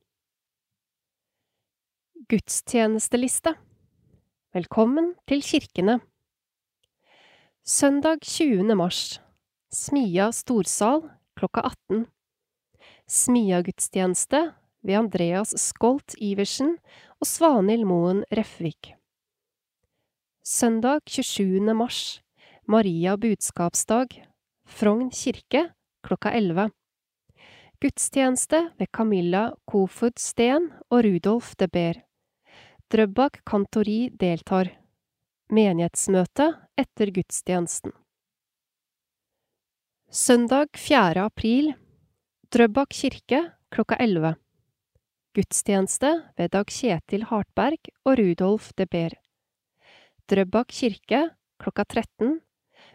[2.27, 3.53] Gudstjenesteliste
[4.53, 6.01] Velkommen til kirkene
[7.63, 8.75] Søndag 20.
[8.75, 9.21] mars
[9.71, 11.05] Smia storsal
[11.39, 12.09] klokka 18
[13.07, 14.41] Smia-gudstjeneste
[14.83, 16.75] ved Andreas Skolt Iversen
[17.21, 18.97] og Svanhild Moen Refvik.
[20.43, 21.71] Søndag 27.
[21.71, 22.19] mars
[22.67, 24.19] Maria budskapsdag
[24.67, 25.69] Frogn kirke
[26.03, 26.67] klokka 11
[27.79, 32.08] Gudstjeneste ved Camilla Kofod Steen og Rudolf de Beer.
[32.89, 34.71] Drøbak kantori deltar.
[35.53, 36.45] Menighetsmøte
[36.81, 37.93] etter gudstjenesten.
[40.09, 41.21] Søndag 4.
[41.21, 41.75] april
[42.49, 44.31] Drøbak kirke klokka 11.
[45.37, 49.19] Gudstjeneste ved Dag Kjetil Hartberg og Rudolf de Beer.
[50.33, 51.21] Drøbak kirke
[51.61, 52.39] klokka 13.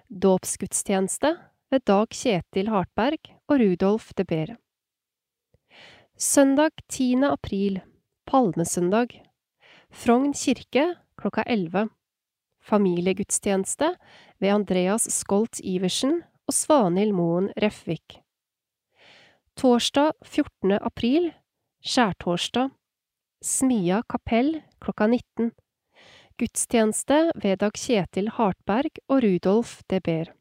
[0.09, 1.35] Dåpsgudstjeneste
[1.69, 4.55] ved Dag Kjetil Hartberg og Rudolf de Beer.
[6.17, 7.29] Søndag 10.
[7.29, 7.77] april,
[8.25, 9.22] palmesøndag.
[9.93, 11.89] Frogn kirke klokka 11.
[12.65, 13.91] Familiegudstjeneste
[14.41, 18.17] ved Andreas Skolt Iversen og Svanhild Moen Refvik.
[19.53, 20.79] Torsdag 14.
[20.81, 21.29] april,
[21.85, 22.73] skjærtorsdag.
[23.45, 25.53] Smia kapell klokka 19.
[26.41, 30.33] Gudstjeneste ved Dag Kjetil Hartberg og Rudolf de Beer.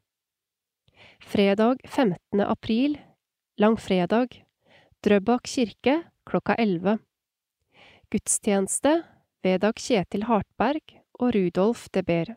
[1.21, 2.41] Fredag 15.
[2.41, 2.97] april,
[3.61, 4.33] langfredag.
[5.05, 6.97] Drøbak kirke klokka 11.
[8.09, 9.03] Gudstjeneste
[9.43, 12.29] ved Dag Kjetil Hartberg og Rudolf de Beer.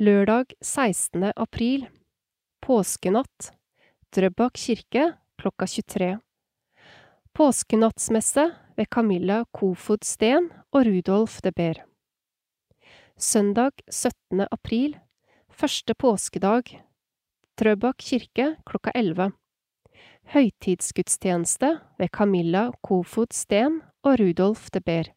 [0.00, 1.32] Lørdag 16.
[1.36, 1.84] april,
[2.64, 3.50] Påskenatt,
[4.16, 6.14] Drøbak kirke klokka 23.
[7.36, 8.46] Påskenattsmesse
[8.76, 11.84] ved Camilla Kofod Steen og Rudolf de Beer.
[13.20, 14.46] Søndag 17.
[14.48, 14.96] april,
[15.52, 16.72] første påskedag,
[17.60, 19.34] Drøbak kirke klokka 11.
[20.32, 25.12] Høytidsgudstjeneste ved Camilla Kofod Steen og Rudolf de Beer.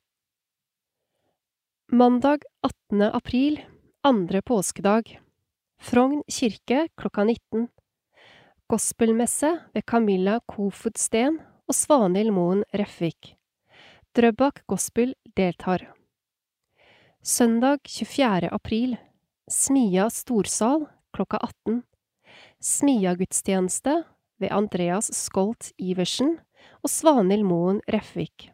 [1.94, 3.02] Mandag 18.
[3.02, 3.66] april,
[4.02, 5.20] andre påskedag.
[5.78, 7.68] Frogn kirke klokka 19.
[8.68, 11.38] Gospelmesse ved Camilla Kofod Steen
[11.70, 13.36] og Svanhild Moen Refvik.
[14.18, 15.86] Drøbak Gospel deltar.
[17.22, 18.50] Søndag 24.
[18.50, 18.98] april.
[19.46, 21.84] Smia storsal klokka 18.
[22.58, 24.00] Smia-gudstjeneste
[24.42, 26.40] ved Andreas Skolt Iversen
[26.82, 28.50] og Svanhild Moen Refvik.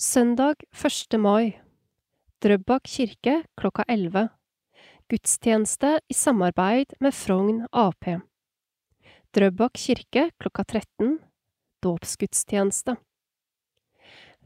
[0.00, 1.20] Søndag 1.
[1.20, 1.61] mai.
[2.42, 4.24] Drøbak kirke klokka 11.
[5.06, 8.08] Gudstjeneste i samarbeid med Frogn Ap.
[9.30, 11.20] Drøbak kirke klokka 13.
[11.86, 12.96] Dåpsgudstjeneste.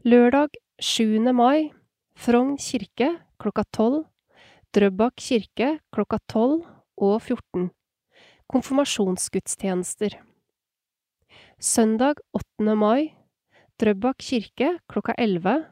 [0.05, 1.25] Lørdag 7.
[1.33, 1.71] mai.
[2.13, 3.07] Frogn kirke
[3.41, 4.03] klokka 12.
[4.77, 6.67] Drøbak kirke klokka 12
[7.01, 7.71] og 14.
[8.45, 10.19] Konfirmasjonsgudstjenester.
[11.57, 12.77] Søndag 8.
[12.77, 13.15] mai.
[13.81, 15.65] Drøbak kirke klokka 11.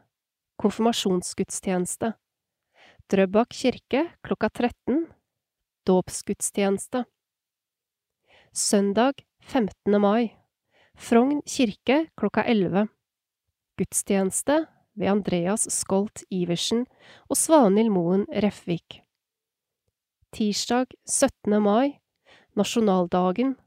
[0.56, 2.14] Konfirmasjonsgudstjeneste.
[3.12, 5.02] Drøbak kirke klokka 13.
[5.86, 7.04] Dåpsgudstjeneste.
[8.52, 10.00] Søndag 15.
[10.00, 10.32] mai.
[10.96, 12.88] Frogn kirke klokka 11.
[13.76, 14.64] Gudstjeneste
[14.96, 16.86] ved Andreas Skolt Iversen
[17.28, 19.02] og Svanhild Moen Refvik.
[20.32, 21.60] Tirsdag 17.
[21.60, 22.00] mai.
[22.56, 23.58] Nasjonaldagen.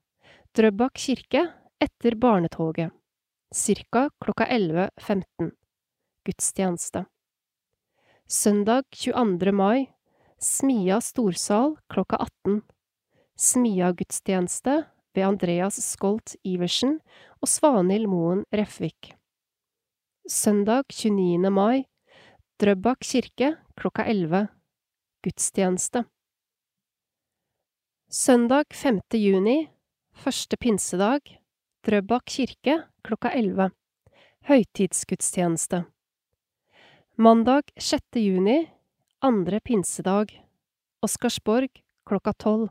[0.57, 1.45] Drøbak kirke
[1.77, 2.89] etter barnetoget.
[3.53, 5.53] Cirka klokka 11.15.
[6.25, 7.05] Gudstjeneste.
[8.27, 9.51] Søndag 22.
[9.51, 9.87] mai.
[10.39, 12.61] Smia storsal klokka 18.
[13.39, 16.99] Smia-gudstjeneste ved Andreas Skolt Iversen
[17.41, 19.13] og Svanhild Moen Refvik.
[20.27, 21.49] Søndag 29.
[21.49, 21.85] mai.
[22.59, 24.47] Drøbak kirke klokka 11.
[25.23, 26.03] Gudstjeneste.
[28.09, 28.99] Søndag 5.
[29.13, 29.69] juni.
[30.11, 31.39] Første pinsedag.
[31.87, 33.71] Drøbak kirke klokka 11.
[34.47, 35.85] Høytidsgudstjeneste.
[37.21, 38.01] Mandag 6.
[38.13, 38.69] juni.
[39.19, 40.45] Andre pinsedag.
[41.01, 41.69] Oscarsborg
[42.05, 42.69] klokka 12.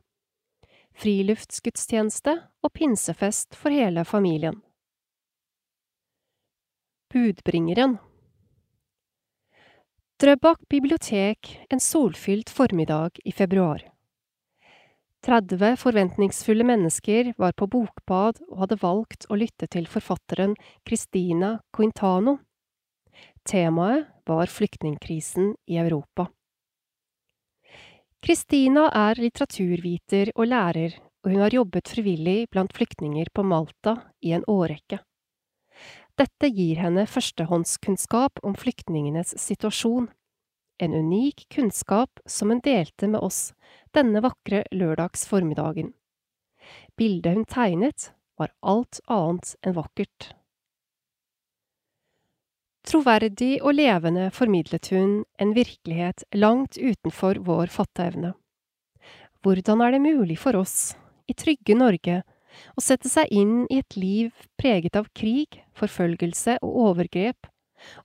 [0.97, 2.33] Friluftsgudstjeneste
[2.65, 4.57] og pinsefest for hele familien.
[7.13, 7.99] Budbringeren
[10.17, 13.85] Drøbak bibliotek en solfylt formiddag i februar.
[15.29, 20.57] 30 forventningsfulle mennesker var på bokbad og hadde valgt å lytte til forfatteren
[20.89, 22.39] Christina Quintano.
[23.45, 26.29] Temaet var flyktningkrisen i Europa.
[28.25, 34.35] Christina er litteraturviter og lærer, og hun har jobbet frivillig blant flyktninger på Malta i
[34.37, 35.01] en årrekke.
[36.19, 40.09] Dette gir henne førstehåndskunnskap om flyktningenes situasjon,
[40.83, 43.53] en unik kunnskap som hun delte med oss
[43.95, 45.93] denne vakre lørdags formiddagen.
[46.99, 50.33] Bildet hun tegnet, var alt annet enn vakkert.
[52.89, 58.33] Troverdig og levende formidlet hun en virkelighet langt utenfor vår fatteevne.
[59.45, 60.97] Hvordan er det mulig for oss,
[61.29, 62.23] i trygge Norge,
[62.75, 67.51] å sette seg inn i et liv preget av krig, forfølgelse og overgrep,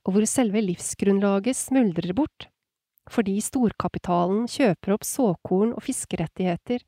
[0.04, 2.50] og hvor selve livsgrunnlaget smuldrer bort
[3.12, 6.84] fordi storkapitalen kjøper opp såkorn og fiskerettigheter,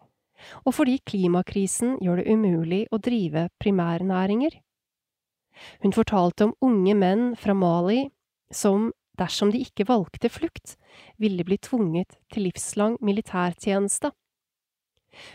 [0.64, 4.56] og fordi klimakrisen gjør det umulig å drive primærnæringer.
[5.83, 8.11] Hun fortalte om unge menn fra Mali
[8.53, 10.77] som, dersom de ikke valgte flukt,
[11.20, 14.12] ville bli tvunget til livslang militærtjeneste.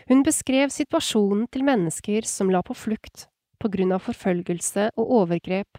[0.08, 3.26] Hun beskrev situasjonen til mennesker som la på flukt
[3.62, 5.78] på grunn av forfølgelse og overgrep,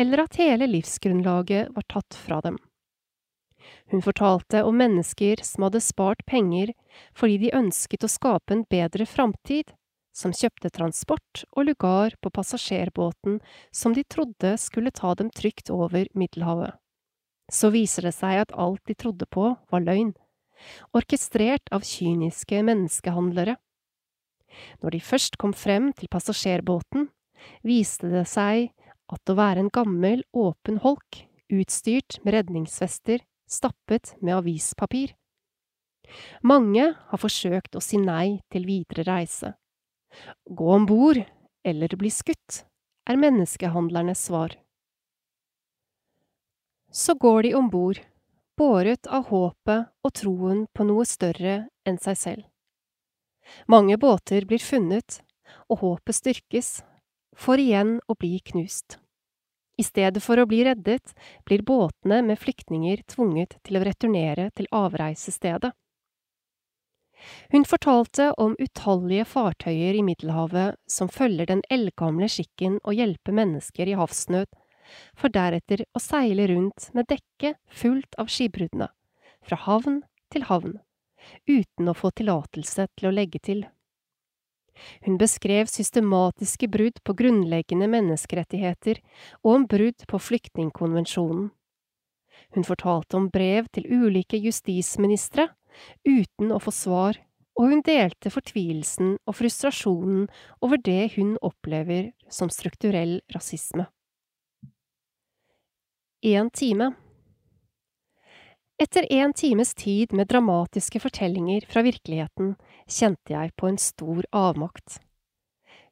[0.00, 2.56] eller at hele livsgrunnlaget var tatt fra dem.
[3.92, 6.72] Hun fortalte om mennesker som hadde spart penger
[7.16, 9.74] fordi de ønsket å skape en bedre framtid,
[10.16, 13.38] som kjøpte transport og lugar på passasjerbåten
[13.74, 16.74] som de trodde skulle ta dem trygt over Middelhavet.
[17.50, 20.12] Så viser det seg at alt de trodde på, var løgn,
[20.94, 23.56] orkestrert av kyniske menneskehandlere.
[24.82, 27.08] Når de først kom frem til passasjerbåten,
[27.66, 28.70] viste det seg
[29.10, 35.16] at å være en gammel, åpen holk, utstyrt med redningsvester, stappet med avispapir.
[36.46, 39.54] Mange har forsøkt å si nei til videre reise.
[40.44, 41.20] Gå om bord
[41.64, 42.64] eller bli skutt,
[43.08, 44.56] er menneskehandlernes svar.
[46.90, 48.00] Så går de om bord,
[48.58, 52.46] båret av håpet og troen på noe større enn seg selv.
[53.70, 55.20] Mange båter blir funnet,
[55.70, 56.80] og håpet styrkes,
[57.34, 58.98] for igjen å bli knust.
[59.80, 61.14] I stedet for å bli reddet,
[61.48, 65.72] blir båtene med flyktninger tvunget til å returnere til avreisestedet.
[67.52, 73.90] Hun fortalte om utallige fartøyer i Middelhavet som følger den eldgamle skikken å hjelpe mennesker
[73.90, 74.48] i havsnød,
[75.14, 78.88] for deretter å seile rundt med dekket fullt av skipbruddene,
[79.46, 80.00] fra havn
[80.32, 80.78] til havn,
[81.46, 83.66] uten å få tillatelse til å legge til.
[85.04, 89.02] Hun beskrev systematiske brudd på grunnleggende menneskerettigheter
[89.42, 91.50] og om brudd på flyktningkonvensjonen.
[92.56, 95.50] Hun fortalte om brev til ulike justisministre
[96.06, 97.18] uten å få svar,
[97.58, 100.28] og hun delte fortvilelsen og frustrasjonen
[100.64, 103.88] over det hun opplever som strukturell rasisme.
[106.24, 106.92] En time
[108.80, 112.54] Etter en times tid med dramatiske fortellinger fra virkeligheten
[112.88, 115.02] kjente jeg på en stor avmakt.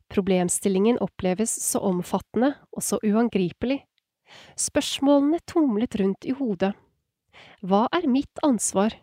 [0.09, 3.83] Problemstillingen oppleves så omfattende og så uangripelig.
[4.57, 6.73] Spørsmålene tumlet rundt i hodet.
[7.61, 8.97] Hva er mitt ansvar?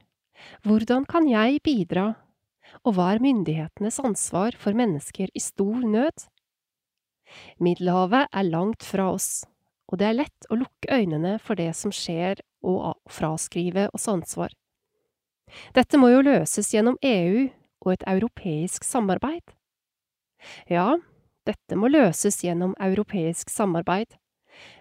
[0.65, 2.13] Hvordan kan jeg bidra,
[2.83, 6.27] og hva er myndighetenes ansvar for mennesker i stor nød?
[7.61, 9.45] Middelhavet er langt fra oss,
[9.89, 14.53] og det er lett å lukke øynene for det som skjer og fraskrive oss ansvar.
[15.77, 17.47] Dette må jo løses gjennom EU
[17.85, 19.43] og et europeisk samarbeid.
[20.69, 20.97] Ja,
[21.45, 24.17] dette må løses gjennom europeisk samarbeid,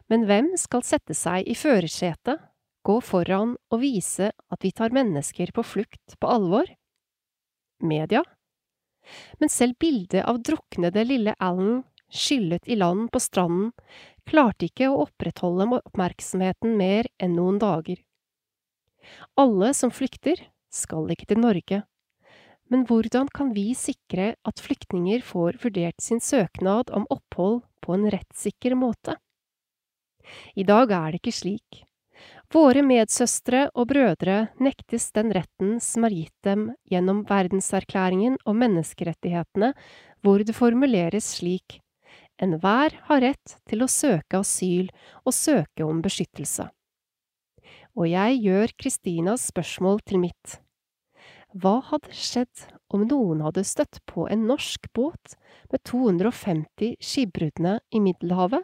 [0.08, 2.40] men hvem skal sette seg i førersetet
[2.84, 6.68] gå foran og vise at vi tar mennesker på flukt på alvor?
[7.82, 8.22] Media?
[9.40, 11.82] Men selv bildet av druknede lille Alan
[12.14, 13.72] skyllet i land på stranden
[14.28, 17.98] klarte ikke å opprettholde oppmerksomheten mer enn noen dager.
[19.36, 20.38] Alle som flykter,
[20.74, 21.82] skal ikke til Norge,
[22.72, 28.08] men hvordan kan vi sikre at flyktninger får vurdert sin søknad om opphold på en
[28.10, 29.18] rettssikker måte?
[30.56, 31.84] I dag er det ikke slik.
[32.54, 39.72] Våre medsøstre og brødre nektes den retten som er gitt dem gjennom verdenserklæringen om menneskerettighetene,
[40.22, 41.80] hvor det formuleres slik
[42.42, 44.88] Enhver har rett til å søke asyl
[45.24, 46.68] og søke om beskyttelse.
[47.94, 50.58] Og jeg gjør Kristinas spørsmål til mitt.
[51.54, 55.36] Hva hadde skjedd om noen hadde støtt på en norsk båt
[55.70, 58.62] med 250 skipbruddene i Middelhavet?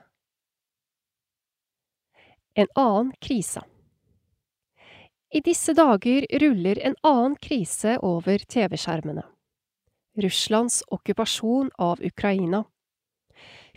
[2.59, 3.63] En annen krise.
[5.31, 9.23] I disse dager ruller en annen krise over TV-skjermene.
[10.19, 12.65] Russlands okkupasjon av Ukraina.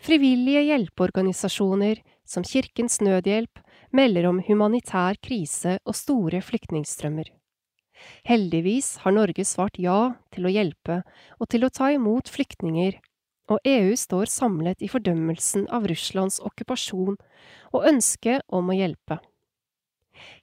[0.01, 3.61] Frivillige hjelpeorganisasjoner, som Kirkens Nødhjelp,
[3.93, 7.29] melder om humanitær krise og store flyktningstrømmer.
[8.25, 11.03] Heldigvis har Norge svart ja til å hjelpe
[11.37, 12.97] og til å ta imot flyktninger
[13.51, 17.19] og EU står samlet i fordømmelsen av Russlands okkupasjon
[17.75, 19.19] og ønsket om å hjelpe.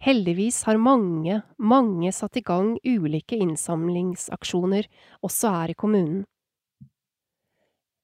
[0.02, 4.89] Heldigvis har mange, mange satt i gang ulike innsamlingsaksjoner,
[5.24, 6.24] også her i kommunen.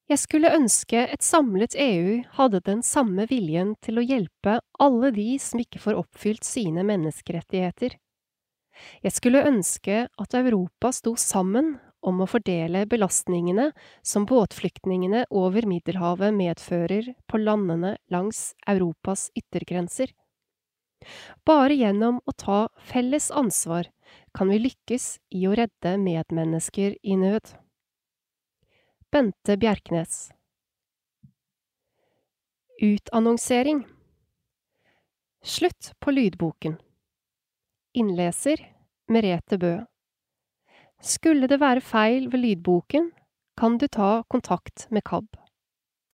[0.06, 5.32] Jeg skulle ønske et samlet EU hadde den samme viljen til å hjelpe alle de
[5.42, 7.96] som ikke får oppfylt sine menneskerettigheter.
[9.02, 11.74] Jeg skulle ønske at Europa sto sammen
[12.06, 13.70] om å fordele belastningene
[14.06, 20.12] som båtflyktningene over Middelhavet medfører på landene langs Europas yttergrenser.
[21.46, 23.90] Bare gjennom å ta felles ansvar
[24.36, 27.52] kan vi lykkes i å redde medmennesker i nød.
[29.12, 30.30] Bente Bjerknes
[32.82, 33.84] Utannonsering
[35.42, 36.76] Slutt på lydboken
[37.96, 38.64] Innleser
[39.08, 39.76] Merete Bø
[41.02, 43.10] skulle det være feil ved lydboken,
[43.56, 45.28] kan du ta kontakt med KAB.